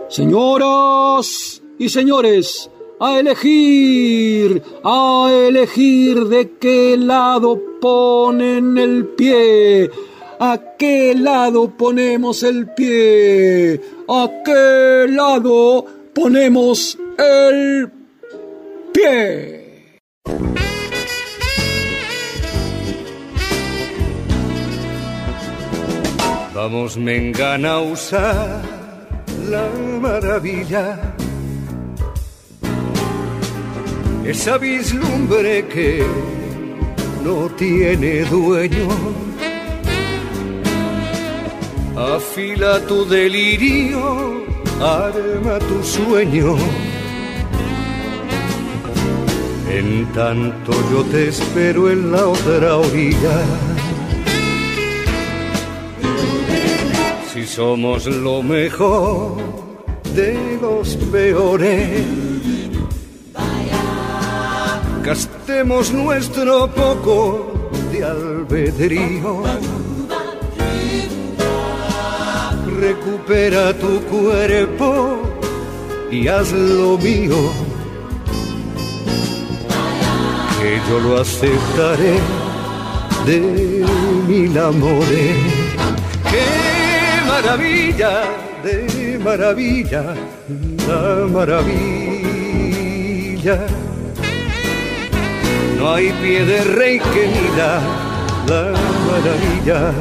Señoras 0.10 1.64
y 1.80 1.88
señores, 1.88 2.70
a 3.00 3.20
elegir, 3.20 4.62
a 4.84 5.32
elegir 5.48 6.26
de 6.26 6.52
qué 6.60 6.98
lado 6.98 7.60
ponen 7.80 8.78
el 8.78 9.06
pie, 9.08 9.90
a 10.40 10.60
qué 10.78 11.16
lado 11.16 11.70
ponemos 11.78 12.44
el 12.44 12.68
pie, 12.74 13.80
a 14.10 14.30
qué 14.44 15.06
lado 15.10 15.86
ponemos 16.14 16.98
el 17.18 17.90
pie. 18.92 19.63
Vamos, 26.64 26.96
Mengana, 26.96 27.74
a 27.74 27.82
usar 27.82 28.62
la 29.50 29.68
maravilla 30.00 30.98
esa 34.24 34.58
vislumbre 34.58 35.68
que 35.68 36.06
no 37.22 37.50
tiene 37.58 38.24
dueño. 38.24 38.88
Afila 41.98 42.80
tu 42.88 43.04
delirio, 43.10 44.46
arma 44.80 45.60
tu 45.60 45.84
sueño. 45.84 46.56
En 49.70 50.06
tanto 50.14 50.72
yo 50.90 51.04
te 51.12 51.28
espero 51.28 51.92
en 51.92 52.14
la 52.14 52.26
otra 52.26 52.78
orilla. 52.78 53.73
Si 57.34 57.48
somos 57.48 58.06
lo 58.06 58.44
mejor 58.44 59.38
de 60.14 60.60
los 60.62 60.96
peores 61.12 62.06
gastemos 65.04 65.92
nuestro 65.92 66.68
poco 66.68 67.72
de 67.92 68.04
albedrío. 68.04 69.42
Recupera 72.80 73.74
tu 73.80 74.00
cuerpo 74.02 75.18
y 76.12 76.28
haz 76.28 76.52
lo 76.52 77.00
mío, 77.00 77.36
que 80.60 80.80
yo 80.88 81.00
lo 81.00 81.20
aceptaré 81.20 82.20
de 83.26 83.86
mil 84.28 84.56
amores. 84.60 85.63
¡Qué 87.44 87.50
maravilla, 87.50 88.24
de 88.64 89.20
maravilla, 89.20 90.04
la 90.88 91.28
maravilla! 91.28 91.68
No 95.78 95.94
hay 95.94 96.12
pie 96.22 96.46
de 96.46 96.64
rey 96.64 97.00
que 97.00 97.28
mida 97.28 97.82
la 98.48 98.72
maravilla. 99.10 99.92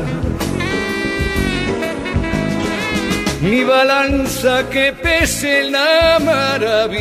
Ni 3.43 3.65
balanza 3.65 4.69
que 4.71 4.93
pese 4.93 5.65
la 5.65 6.21
maravilla. 6.25 6.95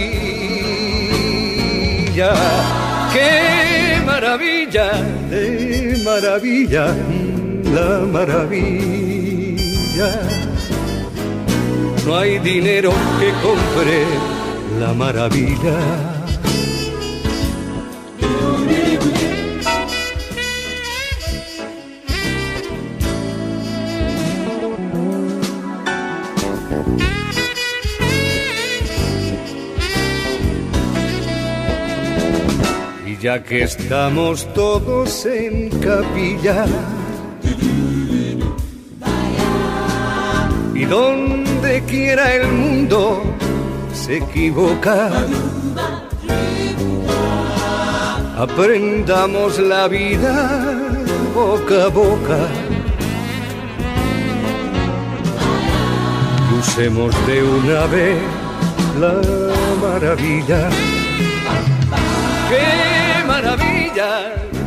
¡Qué 3.14 4.02
maravilla! 4.04 4.88
De 5.30 6.02
maravilla, 6.04 6.86
la 7.76 8.00
maravilla. 8.08 9.21
No 12.06 12.18
hay 12.18 12.40
dinero 12.40 12.92
que 13.20 13.32
compre 13.44 14.06
la 14.80 14.94
maravilla. 14.94 15.78
ya 33.22 33.44
que 33.44 33.62
estamos 33.62 34.52
todos 34.56 35.28
en 35.28 35.70
capilla. 35.80 36.66
Y 40.82 40.86
donde 40.86 41.84
quiera 41.84 42.34
el 42.34 42.48
mundo 42.48 43.22
se 43.94 44.18
equivoca. 44.18 45.12
Aprendamos 48.36 49.60
la 49.60 49.88
vida 49.88 50.34
boca 51.36 51.86
a 51.86 51.88
boca. 51.90 52.40
Usemos 56.60 57.12
de 57.28 57.44
una 57.44 57.86
vez 57.86 58.18
la 59.00 59.16
maravilla. 59.86 60.62
¡Qué 62.50 63.28
maravilla! 63.28 64.12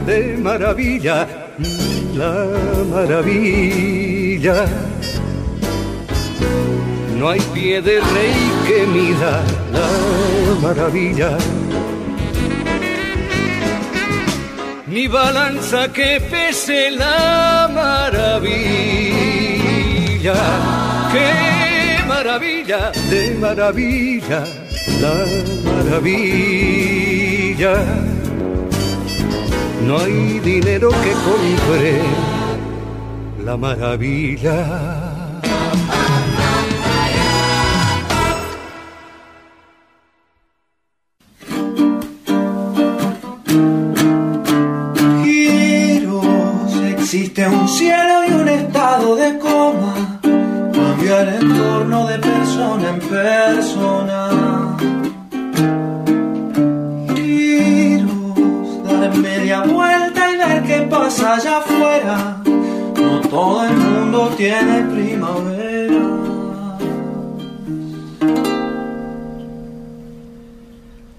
De 0.06 0.36
maravilla, 0.36 1.26
la 2.14 2.34
maravilla. 2.92 4.64
No 7.18 7.30
hay 7.30 7.40
pie 7.54 7.80
de 7.80 8.00
rey 8.00 8.34
que 8.66 8.86
mida 8.86 9.42
la 9.72 9.88
maravilla. 10.60 11.38
Ni 14.86 15.08
balanza 15.08 15.90
que 15.92 16.20
pese 16.30 16.90
la 16.90 17.70
maravilla. 17.72 18.74
¡Qué 21.12 21.32
maravilla! 22.06 22.92
De 23.10 23.34
maravilla, 23.40 24.44
la 25.00 25.14
maravilla. 25.64 27.74
No 29.86 29.98
hay 29.98 30.38
dinero 30.40 30.90
que 30.90 31.12
compre 31.26 32.00
la 33.44 33.56
maravilla. 33.56 35.03
Cielo 47.74 48.24
y 48.28 48.32
un 48.32 48.48
estado 48.48 49.16
de 49.16 49.36
coma, 49.38 50.20
cambia 50.22 51.22
el 51.22 51.28
entorno 51.42 52.06
de 52.06 52.18
persona 52.20 52.88
en 52.90 53.00
persona. 53.00 54.18
Giros, 57.14 58.84
dar 58.84 59.16
media 59.16 59.62
vuelta 59.62 60.30
y 60.30 60.36
ver 60.36 60.62
qué 60.62 60.86
pasa 60.88 61.34
allá 61.34 61.58
afuera. 61.58 62.42
No 62.44 63.20
todo 63.28 63.66
el 63.66 63.76
mundo 63.76 64.32
tiene 64.36 64.82
primavera. 64.94 66.04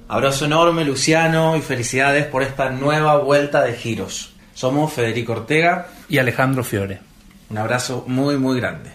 Abrazo 0.07 0.45
enorme, 0.45 0.85
Luciano, 0.85 1.57
y 1.57 1.61
felicidades 1.61 2.25
por 2.27 2.43
esta 2.43 2.69
nueva 2.69 3.17
vuelta 3.17 3.61
de 3.61 3.73
giros. 3.73 4.34
Somos 4.55 4.93
Federico 4.93 5.33
Ortega 5.33 5.89
y 6.07 6.17
Alejandro 6.17 6.63
Fiore. 6.63 7.01
Un 7.49 7.57
abrazo 7.57 8.05
muy, 8.07 8.37
muy 8.37 8.57
grande. 8.57 8.89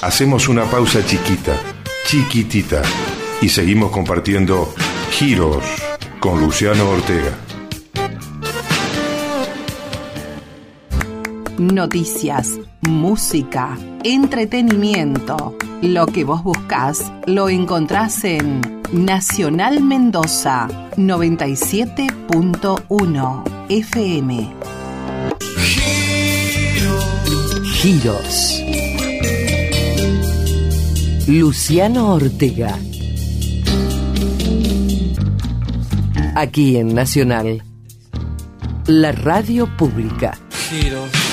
Hacemos 0.00 0.48
una 0.48 0.64
pausa 0.64 1.04
chiquita, 1.04 1.54
chiquitita, 2.06 2.80
y 3.42 3.50
seguimos 3.50 3.90
compartiendo 3.90 4.74
giros 5.10 5.62
con 6.18 6.40
Luciano 6.40 6.88
Ortega. 6.88 7.32
Noticias, 11.58 12.58
música, 12.80 13.76
entretenimiento. 14.04 15.54
Lo 15.82 16.06
que 16.06 16.24
vos 16.24 16.42
buscás 16.42 17.12
lo 17.26 17.50
encontrás 17.50 18.24
en 18.24 18.75
Nacional 18.92 19.82
Mendoza 19.82 20.68
97.1 20.96 23.42
FM. 23.68 24.54
Giros. 27.64 28.62
Luciano 31.26 32.14
Ortega. 32.14 32.78
Aquí 36.36 36.76
en 36.76 36.94
Nacional. 36.94 37.64
La 38.86 39.10
radio 39.10 39.66
pública. 39.76 40.38
Giros. 40.70 41.25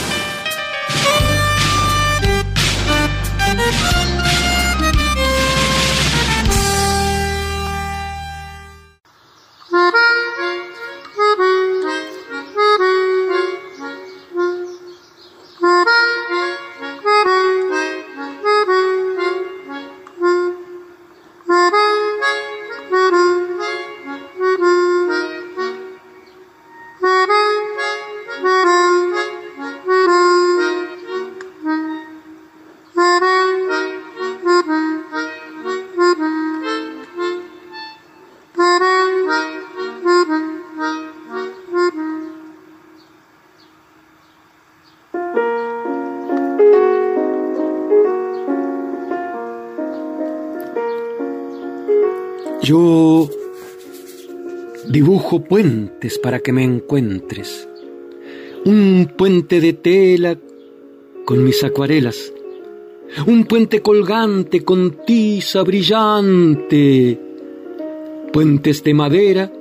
Puentes 55.42 56.20
para 56.20 56.40
que 56.40 56.52
me 56.52 56.64
encuentres. 56.64 57.68
Un 58.66 59.12
puente 59.18 59.60
de 59.60 59.74
tela 59.74 60.38
con 61.26 61.44
mis 61.44 61.64
acuarelas. 61.64 62.32
Un 63.26 63.46
puente 63.46 63.82
colgante 63.82 64.64
con 64.64 65.06
tiza 65.06 65.64
brillante. 65.64 67.20
Puentes 68.32 68.84
de 68.84 68.94
madera 68.94 69.52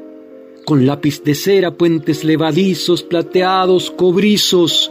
con 0.64 0.86
lápiz 0.86 1.22
de 1.24 1.34
cera, 1.34 1.72
puentes 1.72 2.24
levadizos, 2.24 3.02
plateados, 3.02 3.90
cobrizos. 3.90 4.90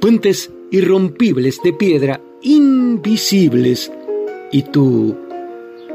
Puentes 0.00 0.50
irrompibles 0.70 1.60
de 1.62 1.72
piedra, 1.72 2.20
invisibles. 2.42 3.90
Y 4.52 4.62
tú 4.62 5.16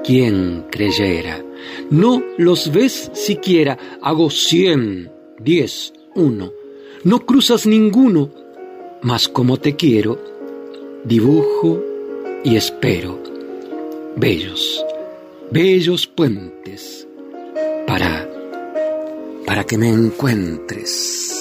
¿Quién 0.03 0.65
creyera? 0.71 1.43
No 1.89 2.23
los 2.37 2.71
ves 2.71 3.11
siquiera. 3.13 3.77
Hago 4.01 4.29
cien, 4.29 5.11
diez, 5.39 5.93
uno. 6.15 6.51
No 7.03 7.25
cruzas 7.25 7.67
ninguno. 7.67 8.31
Mas 9.03 9.27
como 9.27 9.57
te 9.57 9.75
quiero, 9.75 10.19
dibujo 11.03 11.83
y 12.43 12.55
espero. 12.55 13.19
Bellos, 14.15 14.83
bellos 15.51 16.07
puentes 16.07 17.07
para, 17.87 18.29
para 19.45 19.63
que 19.63 19.77
me 19.77 19.89
encuentres. 19.89 21.40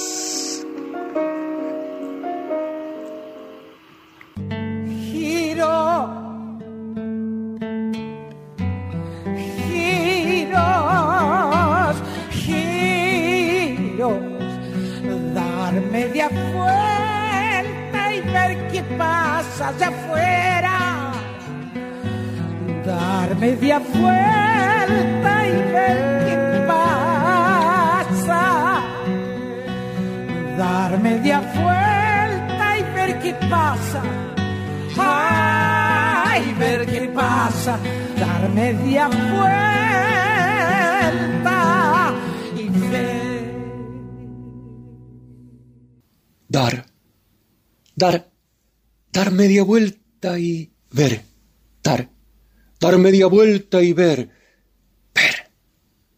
Media 49.60 49.64
vuelta 49.64 50.38
y 50.38 50.72
ver, 50.90 51.22
dar, 51.82 52.10
dar 52.80 52.96
media 52.98 53.26
vuelta 53.26 53.82
y 53.82 53.92
ver, 53.92 54.30
ver, 55.14 55.50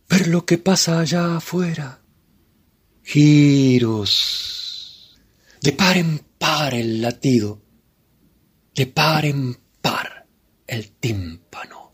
ver 0.09 0.29
lo 0.29 0.47
que 0.47 0.59
pasa 0.59 1.01
allá 1.01 1.37
afuera. 1.37 2.01
giros, 3.03 4.09
de 5.61 5.73
par 5.73 5.97
en 5.97 6.21
par 6.39 6.73
el 6.75 7.03
latido, 7.03 7.61
de 8.77 8.87
par 8.87 9.25
en 9.25 9.59
par 9.81 10.29
el 10.69 10.93
tímpano, 10.93 11.93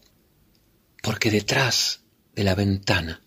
porque 1.03 1.31
detrás 1.31 2.03
de 2.35 2.45
la 2.45 2.55
ventana, 2.55 3.23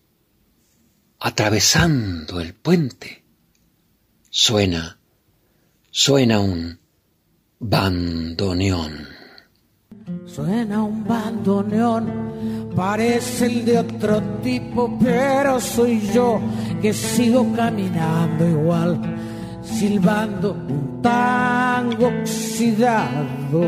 atravesando 1.18 2.40
el 2.40 2.54
puente, 2.54 3.24
suena, 4.30 5.00
suena 5.90 6.38
un 6.38 6.81
bandoneón. 7.62 9.06
Suena 10.26 10.82
un 10.82 11.04
bandoneón, 11.04 12.72
parece 12.74 13.46
el 13.46 13.64
de 13.64 13.78
otro 13.78 14.20
tipo, 14.42 14.98
pero 15.00 15.60
soy 15.60 16.00
yo 16.12 16.40
que 16.80 16.92
sigo 16.92 17.46
caminando 17.54 18.48
igual, 18.48 19.00
silbando 19.62 20.52
un 20.52 21.00
tango 21.00 22.08
oxidado. 22.08 23.62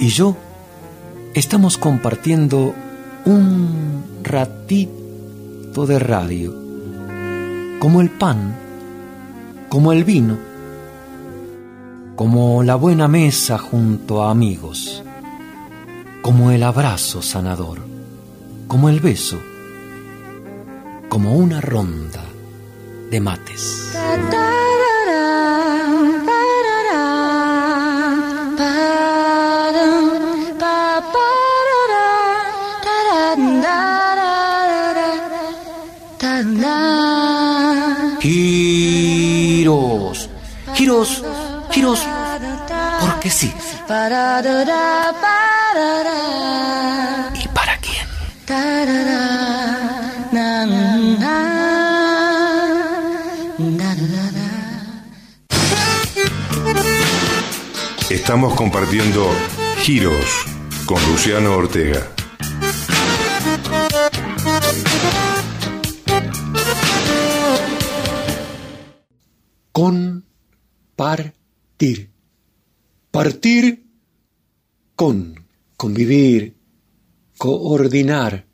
Y 0.00 0.08
yo 0.08 0.34
estamos 1.34 1.76
compartiendo 1.76 2.74
un 3.26 4.02
ratito 4.22 5.86
de 5.86 5.98
radio, 5.98 6.54
como 7.78 8.00
el 8.00 8.08
pan, 8.08 8.56
como 9.68 9.92
el 9.92 10.04
vino, 10.04 10.38
como 12.16 12.62
la 12.62 12.76
buena 12.76 13.08
mesa 13.08 13.58
junto 13.58 14.24
a 14.24 14.30
amigos, 14.30 15.04
como 16.22 16.50
el 16.50 16.62
abrazo 16.62 17.20
sanador, 17.20 17.80
como 18.68 18.88
el 18.88 19.00
beso, 19.00 19.38
como 21.10 21.36
una 21.36 21.60
ronda 21.60 22.24
de 23.10 23.20
mates. 23.20 23.92
Giros, 40.90 41.22
giros, 41.70 42.00
porque 43.00 43.30
sí. 43.30 43.52
¿Y 47.34 47.48
para 47.48 47.78
quién? 47.78 48.06
Estamos 58.10 58.54
compartiendo 58.54 59.30
Giros 59.82 60.44
con 60.86 61.00
Luciano 61.06 61.54
Ortega. 61.56 62.19
Compartir. 71.00 72.10
Partir 73.10 73.86
con, 74.94 75.46
convivir, 75.74 76.54
coordinar, 77.38 78.44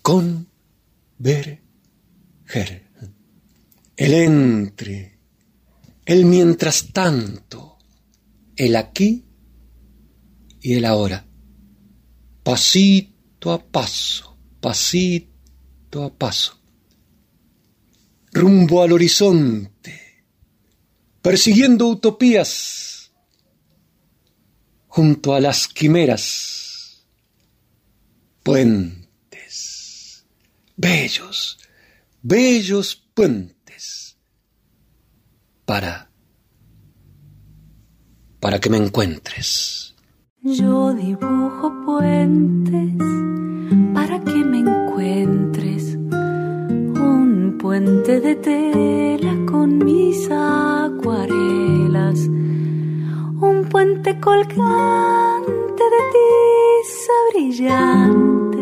con, 0.00 0.46
ver, 1.18 1.60
ger. 2.46 2.86
El 3.96 4.14
entre, 4.14 5.18
el 6.06 6.24
mientras 6.24 6.92
tanto, 6.92 7.78
el 8.54 8.76
aquí 8.76 9.24
y 10.60 10.74
el 10.74 10.84
ahora. 10.84 11.26
Pasito 12.44 13.50
a 13.50 13.60
paso, 13.60 14.36
pasito 14.60 16.04
a 16.04 16.14
paso. 16.14 16.60
Rumbo 18.30 18.82
al 18.82 18.92
horizonte, 18.92 20.01
persiguiendo 21.22 21.86
utopías, 21.88 23.12
junto 24.88 25.34
a 25.34 25.40
las 25.40 25.68
quimeras, 25.68 27.06
puentes, 28.42 30.26
bellos, 30.76 31.58
bellos 32.20 32.96
puentes, 33.14 34.18
para, 35.64 36.10
para 38.40 38.58
que 38.60 38.68
me 38.68 38.76
encuentres. 38.76 39.94
Yo 40.42 40.92
dibujo 40.92 41.72
puentes 41.86 42.94
para 43.94 44.18
que 44.20 44.44
me 44.44 44.58
encuentres. 44.58 45.94
Un 45.94 47.56
puente 47.60 48.20
de 48.20 48.34
tela 48.34 49.36
con 49.46 49.78
mis 49.78 50.28
Un 52.20 53.66
puente 53.70 54.20
colgante 54.20 55.82
de 55.94 56.02
tiza 56.12 57.12
brillante. 57.32 58.58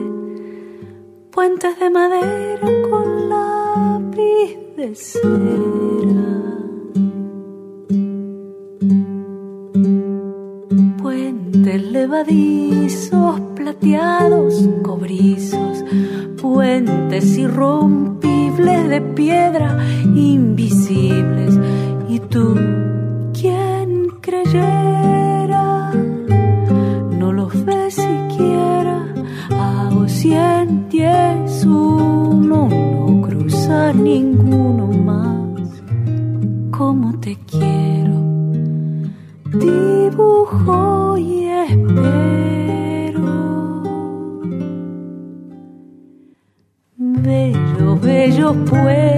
Puentes 1.32 1.78
de 1.80 1.90
madera 1.90 2.68
con 2.88 3.28
lápiz 3.28 4.56
de 4.76 4.94
cera. 4.94 6.30
Puentes 11.02 11.82
levadizos, 11.90 13.40
plateados, 13.56 14.68
cobrizos, 14.82 15.84
puentes 16.40 17.36
irrompibles 17.36 18.88
de 18.88 19.00
piedra, 19.00 19.76
invisibles. 20.14 21.58
Y 22.08 22.18
tú, 22.20 22.54
creyera, 24.30 25.90
no 27.18 27.32
los 27.32 27.64
ves 27.64 27.94
siquiera. 27.94 29.12
Hago 29.50 30.08
cien, 30.08 30.88
diez, 30.88 31.64
uno, 31.64 32.68
no 32.68 33.22
cruzar 33.22 33.94
ninguno 33.96 34.86
más. 35.08 35.82
Como 36.70 37.18
te 37.18 37.36
quiero 37.50 38.20
dibujo 39.58 41.18
y 41.18 41.46
espero. 41.46 43.26
Bellos, 46.96 48.00
bellos 48.00 48.56
puentes 48.68 49.09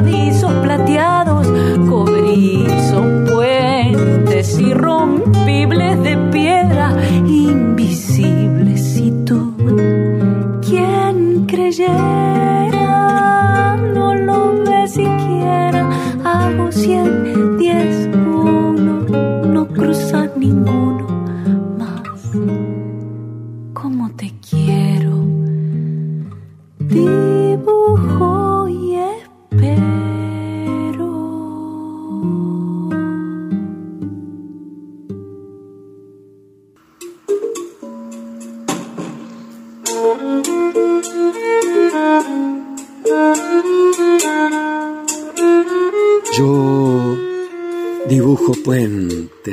Puentes 0.00 0.33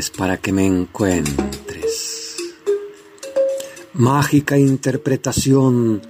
para 0.10 0.38
que 0.38 0.52
me 0.52 0.66
encuentres. 0.66 2.38
Mágica 3.94 4.58
interpretación 4.58 6.02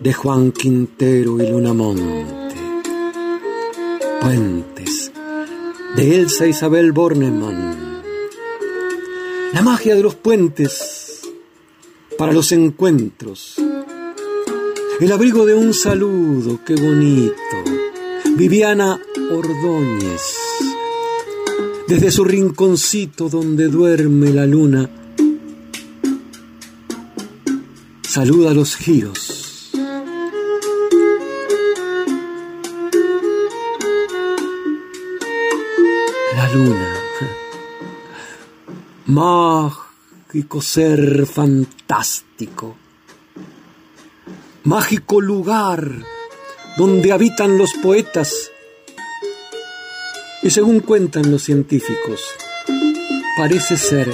de 0.00 0.12
Juan 0.12 0.52
Quintero 0.52 1.42
y 1.42 1.46
Luna 1.48 1.74
Monte. 1.74 2.56
Puentes 4.20 5.12
de 5.96 6.16
Elsa 6.16 6.46
Isabel 6.46 6.92
Bornemann. 6.92 8.02
La 9.52 9.62
magia 9.62 9.94
de 9.94 10.02
los 10.02 10.14
puentes 10.14 11.22
para 12.16 12.32
los 12.32 12.52
encuentros. 12.52 13.56
El 15.00 15.12
abrigo 15.12 15.44
de 15.46 15.54
un 15.54 15.74
saludo, 15.74 16.60
qué 16.64 16.74
bonito. 16.74 17.34
Viviana 18.36 19.00
Ordóñez. 19.30 20.67
Desde 21.88 22.10
su 22.10 22.22
rinconcito 22.22 23.30
donde 23.30 23.68
duerme 23.68 24.30
la 24.30 24.44
luna, 24.44 24.90
saluda 28.02 28.52
los 28.52 28.76
giros. 28.76 29.70
La 36.36 36.52
luna. 36.52 36.94
Mágico 39.06 40.60
ser 40.60 41.24
fantástico. 41.24 42.76
Mágico 44.64 45.22
lugar 45.22 45.90
donde 46.76 47.12
habitan 47.12 47.56
los 47.56 47.72
poetas. 47.82 48.50
Y 50.48 50.50
según 50.50 50.80
cuentan 50.80 51.30
los 51.30 51.42
científicos, 51.42 52.22
parece 53.36 53.76
ser 53.76 54.10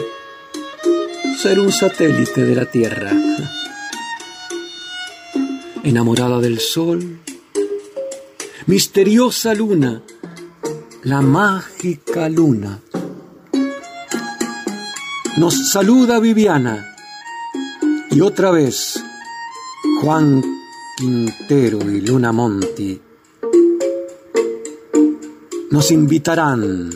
ser 1.40 1.60
un 1.60 1.70
satélite 1.70 2.44
de 2.44 2.56
la 2.56 2.66
Tierra. 2.66 3.12
Enamorada 5.84 6.40
del 6.40 6.58
sol, 6.58 7.20
misteriosa 8.66 9.54
luna, 9.54 10.02
la 11.04 11.20
mágica 11.20 12.28
luna. 12.28 12.80
Nos 15.36 15.70
saluda 15.70 16.18
Viviana 16.18 16.96
y 18.10 18.20
otra 18.22 18.50
vez 18.50 19.00
Juan 20.00 20.42
Quintero 20.98 21.88
y 21.88 22.00
Luna 22.00 22.32
Monti 22.32 23.00
nos 25.74 25.90
invitarán 25.90 26.88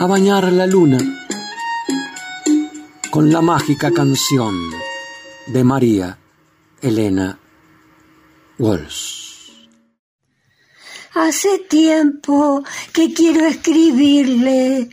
a 0.00 0.06
bañar 0.06 0.52
la 0.52 0.66
luna 0.66 0.98
con 3.12 3.30
la 3.30 3.40
mágica 3.40 3.92
canción 3.92 4.52
de 5.46 5.62
María 5.62 6.18
Elena 6.80 7.38
Walsh. 8.58 9.52
Hace 11.14 11.60
tiempo 11.70 12.64
que 12.92 13.14
quiero 13.14 13.46
escribirle 13.46 14.90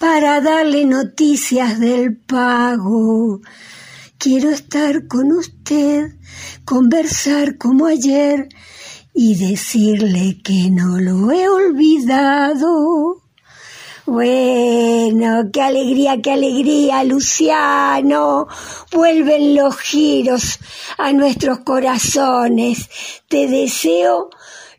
para 0.00 0.40
darle 0.40 0.84
noticias 0.84 1.78
del 1.78 2.16
pago. 2.16 3.40
Quiero 4.18 4.50
estar 4.50 5.06
con 5.06 5.30
usted, 5.30 6.16
conversar 6.64 7.56
como 7.56 7.86
ayer 7.86 8.48
y 9.14 9.34
decirle 9.36 10.38
que 10.42 10.70
no 10.70 10.98
lo 10.98 11.30
he 11.32 11.48
olvidado. 11.48 13.22
Bueno, 14.04 15.44
qué 15.52 15.62
alegría, 15.62 16.20
qué 16.20 16.32
alegría, 16.32 17.04
Luciano. 17.04 18.48
Vuelven 18.90 19.54
los 19.54 19.78
giros 19.78 20.58
a 20.98 21.12
nuestros 21.12 21.60
corazones. 21.60 22.88
Te 23.28 23.46
deseo 23.46 24.30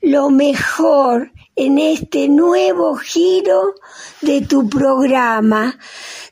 lo 0.01 0.29
mejor 0.29 1.31
en 1.55 1.77
este 1.77 2.27
nuevo 2.27 2.95
giro 2.97 3.75
de 4.21 4.41
tu 4.41 4.67
programa. 4.67 5.77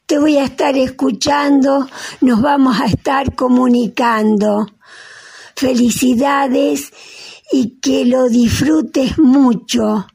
Te 0.06 0.20
voy 0.20 0.38
a 0.38 0.44
estar 0.44 0.76
escuchando, 0.76 1.88
nos 2.20 2.42
vamos 2.42 2.82
a 2.82 2.86
estar 2.88 3.36
comunicando. 3.36 4.68
Felicidades 5.56 6.92
y 7.52 7.80
que 7.82 8.06
lo 8.06 8.30
disfrutes 8.30 9.18
mucho. 9.20 10.08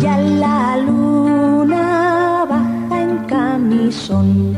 Ya 0.00 0.18
la 0.18 0.76
luna 0.76 2.44
baja 2.48 3.02
en 3.02 3.18
camisón 3.26 4.54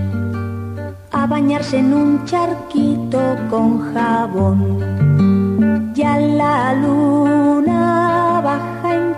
a 1.13 1.27
bañarse 1.27 1.79
en 1.79 1.95
un 1.95 2.25
charquito 2.25 3.21
con 3.49 3.93
jabón. 3.93 4.87
Ya 5.95 6.19
la 6.19 6.75
luna 6.75 7.76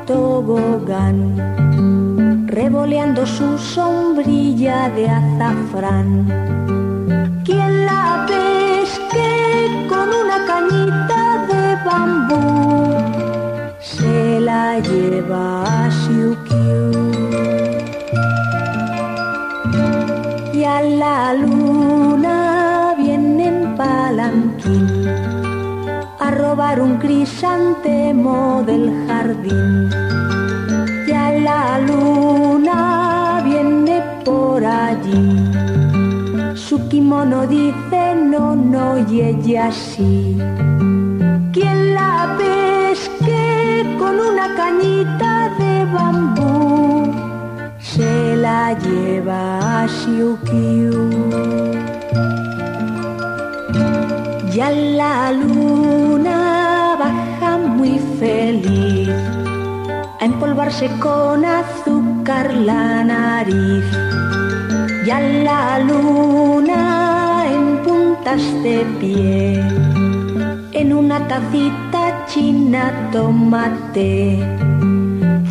tobogán, 0.09 1.18
revoleando 2.46 3.26
su 3.26 3.59
sombrilla 3.59 4.88
de 4.96 5.06
azafrán. 5.06 6.09
Quien 7.44 7.84
la 7.84 8.26
pesque 8.26 9.86
con 9.86 10.09
una 10.22 10.38
cañita 10.50 11.22
de 11.50 11.64
bambú, 11.84 12.42
se 13.80 14.40
la 14.40 14.80
lleva 14.80 15.44
a 15.64 15.90
Siukiu. 15.90 16.90
Y 20.54 20.64
a 20.64 20.80
la 20.80 21.34
luna 21.34 21.57
robar 26.59 26.80
un 26.80 26.96
crisantemo 26.96 28.64
del 28.66 29.06
jardín. 29.06 29.88
Y 31.06 31.12
a 31.12 31.30
la 31.46 31.78
luna 31.78 33.40
viene 33.44 34.02
por 34.24 34.64
allí. 34.64 35.36
Su 36.56 36.88
kimono 36.88 37.46
dice 37.46 38.16
no, 38.16 38.56
no, 38.56 38.98
y 39.09 39.20
ella 39.20 39.70
sí. 39.70 40.36
Quien 41.52 41.94
la 41.94 42.36
pesque 42.36 43.96
con 43.96 44.18
una 44.18 44.46
cañita 44.56 45.50
de 45.61 45.84
bambú 45.94 47.12
se 47.78 48.36
la 48.36 48.76
lleva 48.84 49.82
a 49.82 49.88
Siukiu. 49.88 51.09
Ya 54.52 54.70
la 54.72 55.30
luna 55.30 56.27
feliz 58.18 59.08
a 60.20 60.24
empolvarse 60.24 60.88
con 60.98 61.44
azúcar 61.44 62.52
la 62.54 63.04
nariz. 63.04 63.84
Ya 65.06 65.20
la 65.20 65.78
luna 65.78 67.46
en 67.54 67.82
puntas 67.84 68.42
de 68.62 68.84
pie 69.00 69.62
en 70.72 70.92
una 70.92 71.26
tacita 71.26 72.26
china 72.26 73.08
tomate. 73.12 74.38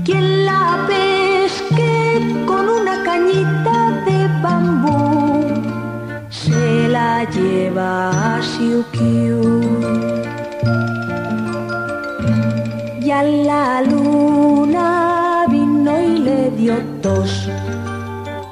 Quien 0.06 0.46
la 0.46 0.86
pesque 0.88 2.44
con 2.46 2.70
una 2.70 3.04
cañita 3.04 3.78
de 4.06 4.20
bambú 4.42 5.44
se 6.30 6.88
la 6.90 7.24
lleva 7.30 8.36
a 8.36 8.42
Siukiu. 8.42 9.67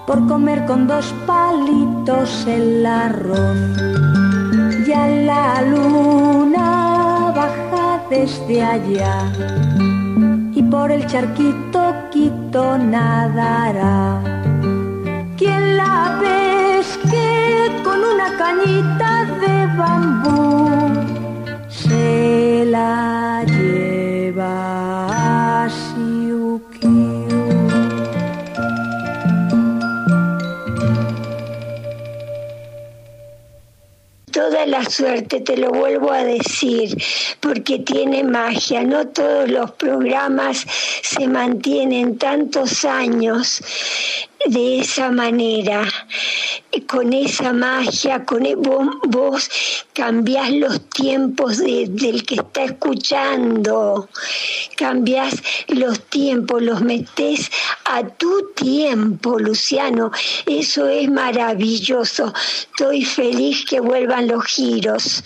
Por 0.07 0.27
comer 0.27 0.65
con 0.65 0.87
dos 0.87 1.13
palitos 1.25 2.45
el 2.47 2.85
arroz. 2.85 3.57
Ya 4.87 5.07
la 5.07 5.61
luna 5.61 7.33
baja 7.35 8.01
desde 8.09 8.63
allá 8.63 9.31
y 10.53 10.63
por 10.63 10.91
el 10.91 11.05
charquito 11.07 11.81
quito 12.11 12.77
nadará. 12.77 14.21
Quien 15.37 15.77
la 15.77 16.17
pesque 16.21 17.81
con 17.83 17.99
una 18.13 18.37
cañita 18.37 19.25
de 19.41 19.55
bambú 19.77 20.69
se 21.67 22.65
la 22.69 23.43
lleva 23.43 25.05
a 25.63 25.69
toda 34.35 34.65
la 34.65 34.83
suerte, 34.83 35.39
te 35.39 35.55
lo 35.55 35.69
vuelvo 35.69 36.11
a 36.11 36.25
decir, 36.25 37.01
porque 37.39 37.79
tiene 37.79 38.21
magia. 38.21 38.83
No 38.83 39.07
todos 39.07 39.49
los 39.49 39.71
programas 39.71 40.65
se 41.01 41.25
mantienen 41.29 42.17
tantos 42.17 42.83
años 42.83 43.61
de 44.47 44.79
esa 44.79 45.09
manera, 45.11 45.87
con 46.87 47.13
esa 47.13 47.51
magia, 47.53 48.25
con 48.25 48.45
e- 48.45 48.55
vos, 48.55 48.87
vos 49.07 49.49
cambiás 49.93 50.51
los 50.51 50.89
tiempos 50.89 51.57
de- 51.57 51.87
del 51.89 52.23
que 52.25 52.35
está 52.35 52.65
escuchando, 52.65 54.09
cambiás 54.77 55.35
los 55.67 55.99
tiempos, 56.09 56.61
los 56.61 56.81
metés 56.81 57.49
a 57.85 58.03
tu 58.07 58.51
tiempo, 58.55 59.39
Luciano. 59.39 60.11
Eso 60.45 60.87
es 60.87 61.09
maravilloso. 61.09 62.33
Estoy 62.71 63.03
feliz 63.03 63.65
que 63.65 63.79
vuelvan 63.79 64.27
los 64.27 64.43
giros. 64.45 65.23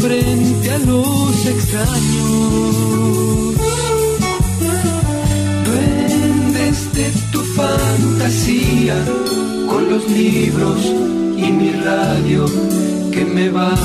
Frente 0.00 0.70
a 0.70 0.78
los 0.78 1.46
extraños. 1.46 2.74
Duendes 5.66 6.92
de 6.94 7.06
tu 7.32 7.40
fantasía, 7.40 8.96
con 9.68 9.90
los 9.90 10.08
libros 10.08 10.80
y 11.36 11.52
mi 11.52 11.72
radio 11.72 12.46
que 13.12 13.24
me 13.24 13.50
van 13.50 13.76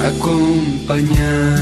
a 0.00 0.08
acompañar. 0.08 1.58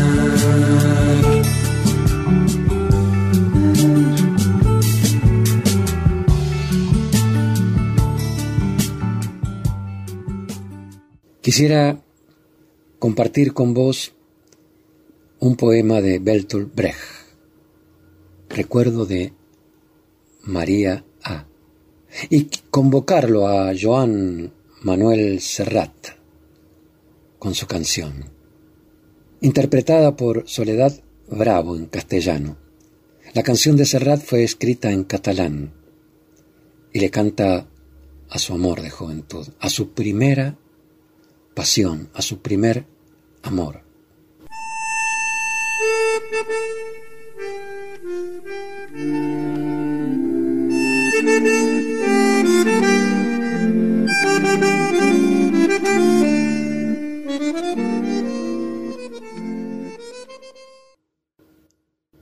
Quisiera 11.40 12.05
compartir 12.98 13.52
con 13.52 13.74
vos 13.74 14.12
un 15.38 15.56
poema 15.56 16.00
de 16.00 16.18
Bertolt 16.18 16.74
Brecht, 16.74 16.98
recuerdo 18.48 19.04
de 19.04 19.32
María 20.42 21.04
A, 21.22 21.46
y 22.30 22.48
convocarlo 22.70 23.48
a 23.48 23.72
Joan 23.78 24.52
Manuel 24.82 25.40
Serrat 25.40 26.16
con 27.38 27.54
su 27.54 27.66
canción, 27.66 28.30
interpretada 29.40 30.16
por 30.16 30.48
Soledad 30.48 30.98
Bravo 31.28 31.76
en 31.76 31.86
castellano. 31.86 32.56
La 33.34 33.42
canción 33.42 33.76
de 33.76 33.84
Serrat 33.84 34.22
fue 34.22 34.44
escrita 34.44 34.90
en 34.90 35.04
catalán 35.04 35.74
y 36.92 37.00
le 37.00 37.10
canta 37.10 37.68
a 38.30 38.38
su 38.38 38.54
amor 38.54 38.80
de 38.80 38.90
juventud, 38.90 39.46
a 39.60 39.68
su 39.68 39.90
primera 39.90 40.56
pasión, 41.56 42.10
a 42.12 42.20
su 42.20 42.42
primer 42.42 42.84
amor. 43.42 43.80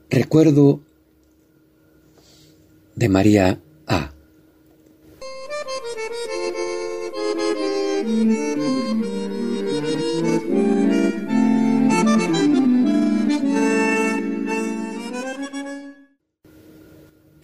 Recuerdo 0.09 0.81
de 2.95 3.09
María 3.09 3.61
A. 3.89 4.13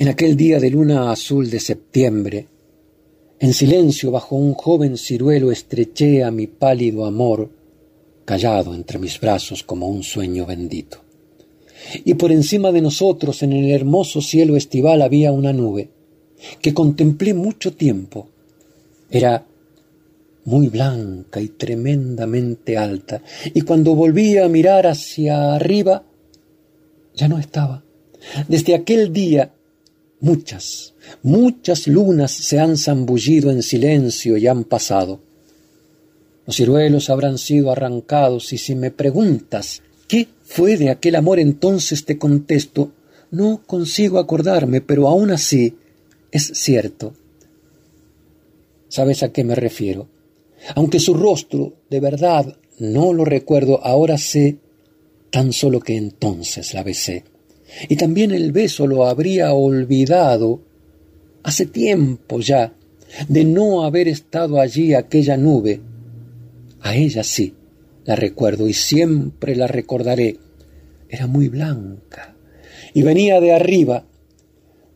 En 0.01 0.09
aquel 0.09 0.35
día 0.35 0.59
de 0.59 0.71
luna 0.71 1.13
azul 1.13 1.51
de 1.51 1.61
septiembre, 1.61 2.47
en 3.39 3.53
silencio 3.53 4.11
bajo 4.11 4.35
un 4.35 4.55
joven 4.55 4.97
ciruelo 4.97 5.53
estreché 5.53 6.25
a 6.25 6.31
mi 6.31 6.47
pálido 6.47 7.05
amor, 7.05 7.51
callado 8.25 8.75
entre 8.75 8.99
mis 8.99 9.21
brazos 9.21 9.63
como 9.63 9.89
un 9.89 10.03
sueño 10.03 10.47
bendito. 10.47 11.03
Y 12.03 12.15
por 12.15 12.33
encima 12.33 12.73
de 12.73 12.81
nosotros, 12.81 13.43
en 13.43 13.53
el 13.53 13.71
hermoso 13.71 14.23
cielo 14.23 14.57
estival, 14.57 15.03
había 15.03 15.33
una 15.33 15.53
nube, 15.53 15.91
que 16.63 16.73
contemplé 16.73 17.35
mucho 17.35 17.75
tiempo. 17.75 18.31
Era 19.11 19.45
muy 20.47 20.69
blanca 20.69 21.43
y 21.43 21.49
tremendamente 21.49 22.79
alta, 22.79 23.23
y 23.53 23.61
cuando 23.61 23.95
volví 23.95 24.39
a 24.39 24.49
mirar 24.49 24.87
hacia 24.87 25.57
arriba, 25.57 26.05
ya 27.15 27.29
no 27.29 27.39
estaba. 27.39 27.85
Desde 28.49 28.75
aquel 28.75 29.13
día 29.13 29.53
Muchas, 30.21 30.95
muchas 31.23 31.87
lunas 31.87 32.31
se 32.31 32.61
han 32.61 32.77
zambullido 32.77 33.51
en 33.51 33.63
silencio 33.63 34.37
y 34.37 34.47
han 34.47 34.65
pasado. 34.65 35.21
Los 36.47 36.57
ciruelos 36.57 37.09
habrán 37.09 37.39
sido 37.39 37.71
arrancados 37.71 38.53
y 38.53 38.59
si 38.59 38.75
me 38.75 38.91
preguntas 38.91 39.83
qué 40.09 40.29
fue 40.43 40.77
de 40.77 40.91
aquel 40.91 41.17
amor 41.17 41.39
entonces 41.39 42.05
te 42.05 42.19
contesto, 42.19 42.93
no 43.31 43.63
consigo 43.67 44.19
acordarme, 44.19 44.81
pero 44.81 45.09
aún 45.09 45.31
así 45.31 45.77
es 46.33 46.51
cierto. 46.55 47.15
¿Sabes 48.89 49.23
a 49.23 49.33
qué 49.33 49.45
me 49.45 49.55
refiero? 49.55 50.09
Aunque 50.75 51.01
su 51.01 51.15
rostro, 51.15 51.75
de 51.89 52.01
verdad, 52.01 52.59
no 52.79 53.13
lo 53.13 53.25
recuerdo, 53.25 53.83
ahora 53.85 54.19
sé 54.19 54.59
tan 55.31 55.53
solo 55.53 55.81
que 55.81 55.97
entonces 55.97 56.75
la 56.75 56.83
besé. 56.83 57.25
Y 57.89 57.97
también 57.97 58.31
el 58.33 58.53
beso 58.53 58.87
lo 58.87 59.07
habría 59.07 59.53
olvidado 59.53 60.61
hace 61.43 61.67
tiempo 61.67 62.41
ya 62.41 62.75
de 63.29 63.45
no 63.45 63.85
haber 63.85 64.09
estado 64.09 64.61
allí 64.61 64.95
aquella 64.95 65.37
nube. 65.37 65.81
A 66.81 66.97
ella 66.97 67.25
sí, 67.25 67.55
la 68.05 68.17
recuerdo 68.17 68.69
y 68.69 68.73
siempre 68.73 69.57
la 69.57 69.67
recordaré. 69.67 70.39
Era 71.09 71.27
muy 71.27 71.49
blanca 71.49 72.37
y 72.95 73.03
venía 73.03 73.41
de 73.41 73.53
arriba. 73.53 74.07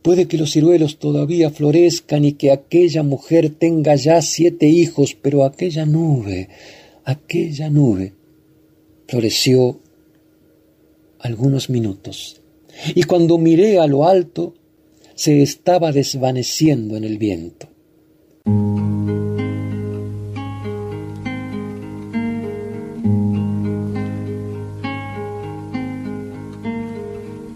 Puede 0.01 0.27
que 0.27 0.37
los 0.37 0.51
ciruelos 0.51 0.99
todavía 0.99 1.49
florezcan 1.49 2.25
y 2.25 2.33
que 2.33 2.51
aquella 2.51 3.01
mujer 3.03 3.49
tenga 3.49 3.95
ya 3.95 4.21
siete 4.21 4.67
hijos, 4.67 5.17
pero 5.19 5.43
aquella 5.43 5.85
nube, 5.85 6.47
aquella 7.05 7.69
nube, 7.71 8.13
floreció 9.07 9.79
algunos 11.19 11.71
minutos 11.71 12.41
y 12.93 13.03
cuando 13.03 13.37
miré 13.37 13.79
a 13.79 13.87
lo 13.87 14.07
alto 14.07 14.53
se 15.15 15.41
estaba 15.41 15.91
desvaneciendo 15.91 16.97
en 16.97 17.03
el 17.05 17.17
viento. 17.17 17.67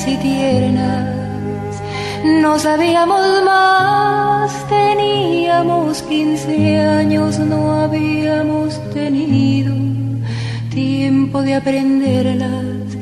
Y 0.06 0.18
tiernas. 0.18 1.82
No 2.42 2.60
sabíamos 2.60 3.44
más, 3.44 4.52
teníamos 4.68 6.04
15 6.04 6.80
años, 6.80 7.40
no 7.40 7.72
habíamos 7.72 8.80
tenido 8.94 9.74
tiempo 10.70 11.42
de 11.42 11.56
aprenderlas. 11.56 12.98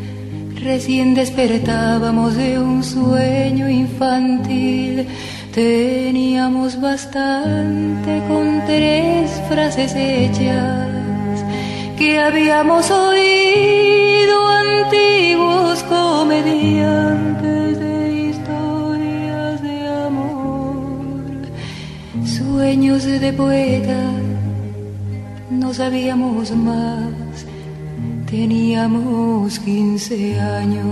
Recién 0.63 1.15
despertábamos 1.15 2.35
de 2.35 2.59
un 2.59 2.83
sueño 2.83 3.69
infantil. 3.69 5.07
Teníamos 5.53 6.79
bastante 6.79 8.21
con 8.27 8.63
tres 8.65 9.41
frases 9.49 9.93
hechas 9.95 10.95
que 11.97 12.19
habíamos 12.19 12.91
oído 12.91 14.47
antiguos 14.47 15.83
comediantes 16.25 17.79
de 17.79 18.29
historias 18.29 19.61
de 19.61 19.87
amor, 19.87 21.45
sueños 22.25 23.03
de 23.05 23.31
poeta, 23.31 24.01
no 25.51 25.71
sabíamos 25.71 26.49
más, 26.55 27.45
teníamos 28.25 29.59
15 29.59 30.39
años. 30.39 30.85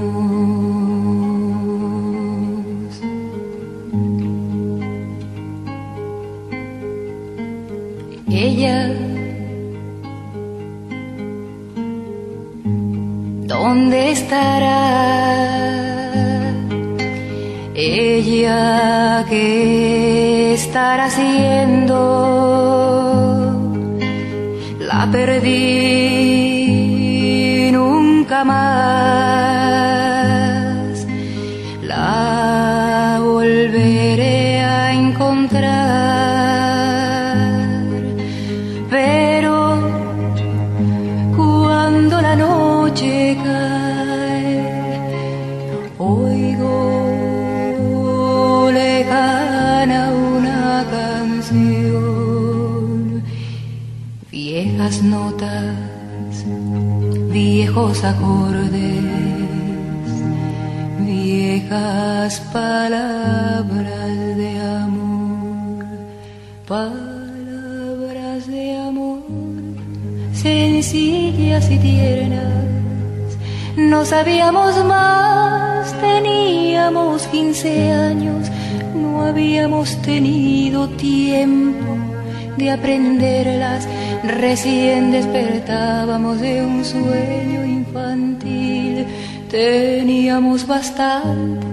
Ella 8.29 8.92
¿Dónde 13.66 13.99
estará 14.11 14.82
ella 17.74 19.24
que 19.30 20.53
estará 20.53 21.05
haciendo? 21.05 21.97
La 24.80 25.07
perdí 25.09 26.49
nunca 27.72 28.43
más. 28.43 29.62
Viejos 57.74 58.03
acordes, 58.03 59.03
viejas 60.99 62.39
palabras 62.53 64.38
de 64.38 64.59
amor, 64.59 65.86
palabras 66.67 68.45
de 68.45 68.78
amor 68.78 69.19
sencillas 70.34 71.71
y 71.71 71.78
tiernas. 71.80 73.38
No 73.76 74.05
sabíamos 74.05 74.86
más, 74.86 75.99
teníamos 75.99 77.24
15 77.28 77.91
años, 77.91 78.51
no 78.93 79.26
habíamos 79.26 79.99
tenido 80.03 80.89
tiempo 80.89 81.97
de 82.55 82.69
aprenderlas. 82.69 83.88
Recién 84.24 85.11
despertábamos 85.11 86.39
de 86.39 86.63
un 86.63 86.86
sueño 86.86 87.65
infantil, 87.65 89.05
teníamos 89.49 90.65
bastante 90.65 91.67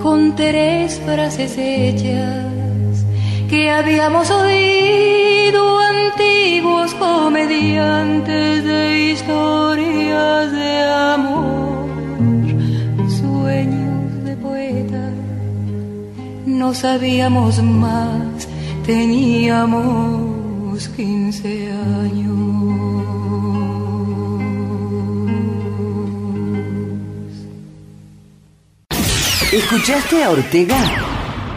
con 0.00 0.36
tres 0.36 1.00
frases 1.04 1.58
hechas 1.58 3.04
que 3.50 3.72
habíamos 3.72 4.30
oído 4.30 5.80
antiguos 5.80 6.94
comediantes 6.94 8.64
de 8.64 9.10
historias 9.10 10.52
de 10.52 10.82
amor, 11.12 11.88
sueños 13.08 14.24
de 14.24 14.36
poeta. 14.36 15.10
No 16.46 16.72
sabíamos 16.72 17.60
más, 17.60 18.46
teníamos 18.86 20.35
15 20.84 21.72
años. 21.72 22.36
¿Escuchaste 29.52 30.22
a 30.22 30.30
Ortega? 30.30 30.76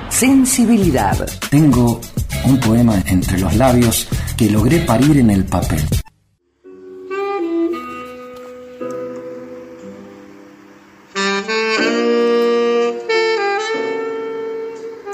Sensibilidad. 0.10 1.30
Tengo 1.50 2.00
un 2.46 2.60
poema 2.62 3.04
entre 3.08 3.40
los 3.40 3.54
labios 3.58 4.08
que 4.38 4.50
logré 4.50 4.80
parir 4.80 5.18
en 5.18 5.30
el 5.32 5.44
papel. 5.44 5.86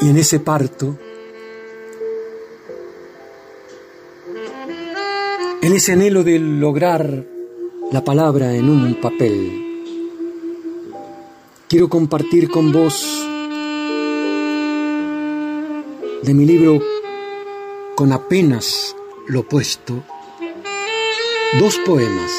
Y 0.01 0.09
en 0.09 0.17
ese 0.17 0.39
parto, 0.39 0.99
en 5.65 5.73
ese 5.73 5.93
anhelo 5.93 6.23
de 6.23 6.37
lograr 6.37 7.25
la 7.91 8.03
palabra 8.03 8.55
en 8.55 8.69
un 8.69 9.01
papel, 9.01 9.65
quiero 11.67 11.89
compartir 11.89 12.51
con 12.51 12.71
vos 12.71 13.03
de 16.21 16.33
mi 16.35 16.45
libro 16.45 16.79
Con 17.95 18.11
apenas 18.11 18.95
lo 19.27 19.41
puesto, 19.47 20.03
dos 21.59 21.79
poemas. 21.83 22.31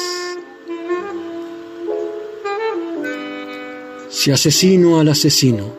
Si 4.08 4.30
asesino 4.30 5.00
al 5.00 5.08
asesino, 5.08 5.72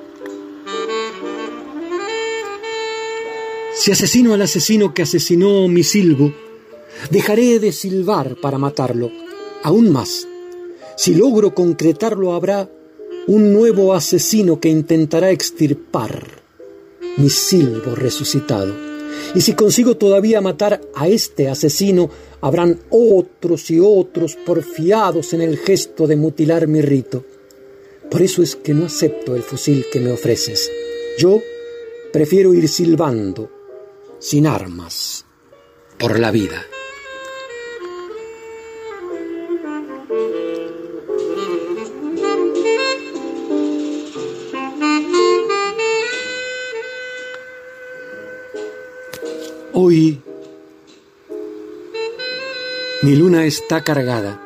si 3.73 3.91
asesino 3.91 4.33
al 4.33 4.41
asesino 4.41 4.93
que 4.93 5.03
asesinó 5.03 5.69
mi 5.69 5.83
silbo, 5.83 6.46
dejaré 7.10 7.60
de 7.60 7.72
silbar 7.72 8.36
para 8.41 8.58
matarlo. 8.58 9.12
Aún 9.64 9.91
más, 9.91 10.28
si 10.95 11.14
logro 11.14 11.53
concretarlo 11.53 12.34
habrá 12.34 12.70
un 13.28 13.53
nuevo 13.53 13.93
asesino 13.93 14.60
que 14.60 14.70
intentará 14.70 15.32
extirpar 15.32 16.41
mi 17.18 17.30
silbo 17.30 17.95
resucitado. 17.95 18.74
Y 19.36 19.41
si 19.41 19.53
consigo 19.53 19.97
todavía 19.97 20.41
matar 20.41 20.82
a 20.95 21.08
este 21.08 21.49
asesino, 21.49 22.10
habrán 22.41 22.80
otros 22.89 23.70
y 23.72 23.80
otros 23.80 24.36
porfiados 24.36 25.34
en 25.34 25.41
el 25.41 25.58
gesto 25.58 26.08
de 26.08 26.16
mutilar 26.16 26.68
mi 26.68 26.82
rito. 26.82 27.26
Por 28.10 28.22
eso 28.22 28.41
es 28.41 28.55
que 28.55 28.74
no 28.74 28.86
acepto 28.86 29.36
el 29.36 29.43
fusil 29.43 29.86
que 29.91 29.99
me 29.99 30.12
ofreces. 30.12 30.72
Yo 31.18 31.41
prefiero 32.14 32.53
ir 32.53 32.70
silbando, 32.70 33.51
sin 34.20 34.47
armas, 34.47 35.26
por 35.97 36.18
la 36.20 36.32
vida. 36.32 36.66
Hoy 49.80 50.19
mi 53.03 53.15
luna 53.15 53.45
está 53.45 53.84
cargada. 53.84 54.41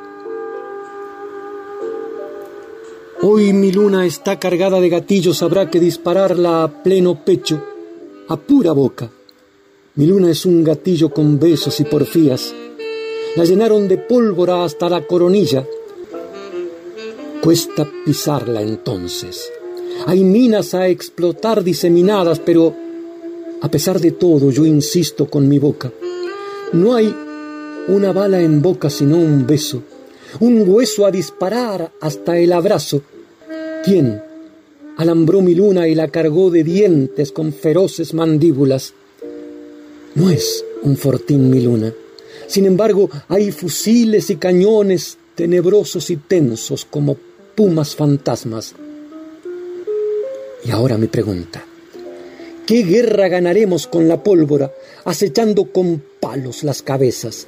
Hoy 3.21 3.53
mi 3.53 3.71
luna 3.71 4.05
está 4.05 4.38
cargada 4.38 4.82
de 4.82 4.89
gatillos, 4.89 5.41
habrá 5.41 5.69
que 5.69 5.79
dispararla 5.79 6.63
a 6.63 6.84
pleno 6.84 7.23
pecho, 7.23 7.63
a 8.27 8.36
pura 8.36 8.73
boca. 8.73 9.09
Mi 9.95 10.05
luna 10.05 10.32
es 10.32 10.45
un 10.45 10.65
gatillo 10.65 11.11
con 11.11 11.39
besos 11.39 11.79
y 11.79 11.86
porfías. 11.86 12.53
La 13.38 13.45
llenaron 13.45 13.88
de 13.88 13.99
pólvora 13.99 14.65
hasta 14.65 14.89
la 14.89 15.07
coronilla. 15.07 15.65
Cuesta 17.41 17.88
pisarla 18.05 18.61
entonces. 18.61 19.49
Hay 20.07 20.25
minas 20.25 20.73
a 20.73 20.89
explotar 20.89 21.63
diseminadas, 21.63 22.39
pero 22.39 22.90
a 23.62 23.70
pesar 23.70 23.99
de 23.99 24.12
todo, 24.12 24.51
yo 24.51 24.66
insisto 24.66 25.30
con 25.30 25.47
mi 25.47 25.59
boca. 25.59 25.91
No 26.74 26.95
hay 26.95 27.16
una 27.88 28.12
bala 28.12 28.41
en 28.41 28.62
boca 28.62 28.89
sino 28.89 29.18
un 29.18 29.45
beso, 29.45 29.84
un 30.39 30.64
hueso 30.68 31.05
a 31.05 31.12
disparar 31.12 31.91
hasta 31.99 32.38
el 32.38 32.53
abrazo. 32.53 33.01
¿Quién 33.84 34.22
alambró 35.01 35.41
mi 35.41 35.55
luna 35.55 35.88
y 35.88 35.95
la 35.95 36.09
cargó 36.09 36.51
de 36.51 36.64
dientes 36.64 37.32
con 37.32 37.53
feroces 37.53 38.14
mandíbulas. 38.14 38.93
No 40.14 40.30
es 40.30 40.64
un 40.84 40.95
fortín 40.95 41.49
mi 41.49 41.62
luna. 41.62 41.91
Sin 42.47 42.66
embargo, 42.66 43.09
hay 43.28 43.51
fusiles 43.51 44.30
y 44.30 44.36
cañones 44.36 45.18
tenebrosos 45.36 46.09
y 46.12 46.18
tensos 46.18 46.86
como 46.86 47.18
pumas 47.55 47.95
fantasmas. 47.95 48.76
Y 50.64 50.70
ahora 50.70 50.97
mi 50.97 51.07
pregunta. 51.07 51.66
¿Qué 52.72 52.84
guerra 52.84 53.28
ganaremos 53.28 53.86
con 53.86 54.07
la 54.07 54.24
pólvora, 54.24 54.72
acechando 55.03 55.74
con 55.74 56.01
palos 56.22 56.63
las 56.63 56.82
cabezas? 56.82 57.45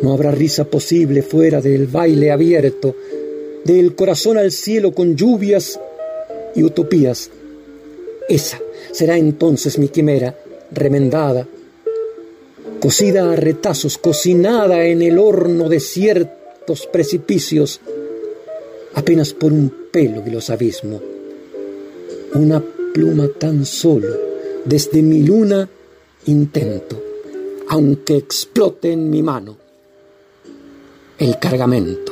No 0.00 0.14
habrá 0.14 0.30
risa 0.30 0.64
posible 0.64 1.20
fuera 1.20 1.60
del 1.60 1.86
baile 1.86 2.30
abierto, 2.30 2.96
del 3.62 3.94
corazón 3.94 4.38
al 4.38 4.50
cielo 4.50 4.92
con 4.92 5.16
lluvias 5.16 5.78
y 6.54 6.62
utopías. 6.62 7.30
Esa 8.26 8.58
será 8.90 9.18
entonces 9.18 9.78
mi 9.78 9.88
quimera, 9.88 10.34
remendada, 10.70 11.46
cocida 12.80 13.30
a 13.30 13.36
retazos, 13.36 13.98
cocinada 13.98 14.86
en 14.86 15.02
el 15.02 15.18
horno 15.18 15.68
de 15.68 15.78
ciertos 15.78 16.86
precipicios, 16.86 17.82
apenas 18.94 19.34
por 19.34 19.52
un 19.52 19.88
pelo 19.92 20.22
de 20.22 20.30
los 20.30 20.48
abismos. 20.48 21.02
Una 22.32 22.64
pluma 22.92 23.28
tan 23.28 23.64
solo, 23.64 24.08
desde 24.64 25.02
mi 25.02 25.22
luna 25.22 25.68
intento, 26.26 27.02
aunque 27.68 28.16
explote 28.16 28.92
en 28.92 29.10
mi 29.10 29.22
mano, 29.22 29.56
el 31.18 31.38
cargamento. 31.38 32.11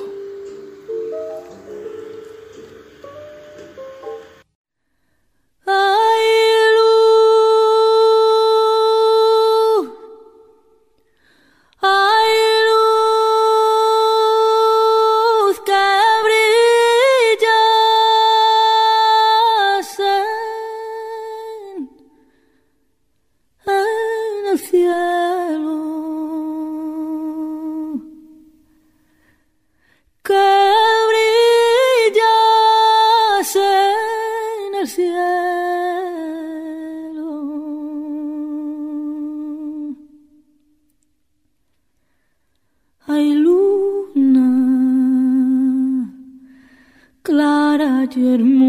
enfermo. 48.21 48.60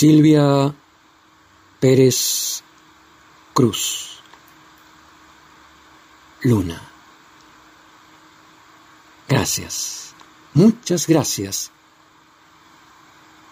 Silvia 0.00 0.74
Pérez 1.78 2.64
Cruz. 3.52 4.22
Luna. 6.40 6.80
Gracias, 9.28 10.14
muchas 10.54 11.06
gracias 11.06 11.70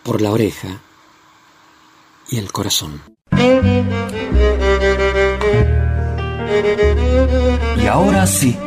por 0.02 0.22
la 0.22 0.30
oreja 0.30 0.80
y 2.30 2.38
el 2.38 2.50
corazón. 2.50 3.02
Y 7.76 7.86
ahora 7.88 8.26
sí, 8.26 8.58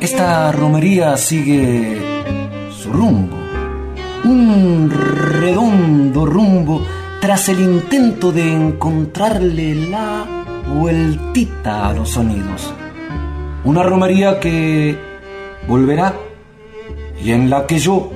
esta 0.00 0.50
romería 0.50 1.18
sigue 1.18 2.70
su 2.82 2.90
rumbo 2.90 3.39
un 4.24 4.90
redondo 4.90 6.26
rumbo 6.26 6.82
tras 7.20 7.48
el 7.48 7.60
intento 7.60 8.32
de 8.32 8.52
encontrarle 8.52 9.74
la 9.74 10.26
vueltita 10.74 11.88
a 11.88 11.92
los 11.92 12.10
sonidos. 12.10 12.72
Una 13.64 13.82
romería 13.82 14.40
que 14.40 14.96
volverá 15.68 16.14
y 17.22 17.32
en 17.32 17.50
la 17.50 17.66
que 17.66 17.78
yo, 17.78 18.10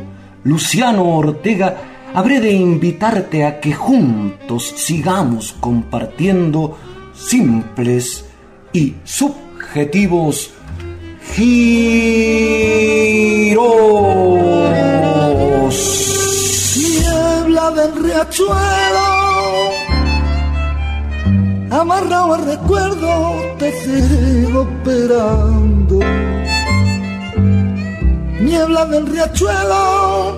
Luciano 0.45 1.05
Ortega, 1.17 1.77
habré 2.15 2.41
de 2.41 2.53
invitarte 2.53 3.45
a 3.45 3.61
que 3.61 3.75
juntos 3.75 4.73
sigamos 4.77 5.55
compartiendo 5.61 6.79
simples 7.15 8.25
y 8.73 8.95
subjetivos 9.05 10.51
giros 11.35 11.75
del 17.71 18.05
riachuelo, 18.05 19.09
amarrado 21.71 22.35
al 22.35 22.45
recuerdo, 22.45 23.35
te 23.59 23.73
sigo 23.81 24.69
esperando. 24.69 26.01
Niebla 28.41 28.85
del 28.87 29.07
riachuelo, 29.07 30.37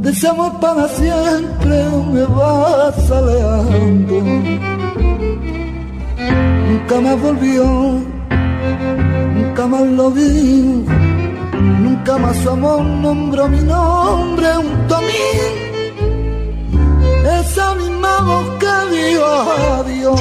deseamos 0.00 0.54
para 0.60 0.88
siempre, 0.88 1.84
me 2.12 2.24
vas 2.24 3.10
alejando. 3.10 4.22
Nunca 6.68 7.00
más 7.02 7.20
volvió, 7.20 7.64
nunca 9.34 9.66
más 9.66 9.82
lo 9.82 10.10
vi 10.10 10.86
nunca 11.98 12.18
más 12.18 12.36
su 12.38 12.50
amor 12.50 12.82
nombró 12.84 13.48
mi 13.48 13.60
nombre 13.60 14.58
un 14.58 14.86
tomín. 14.88 15.54
Esa 17.40 17.74
misma 17.74 18.20
voz 18.20 18.46
que 18.58 18.96
digo 18.96 19.26
adiós. 19.26 20.20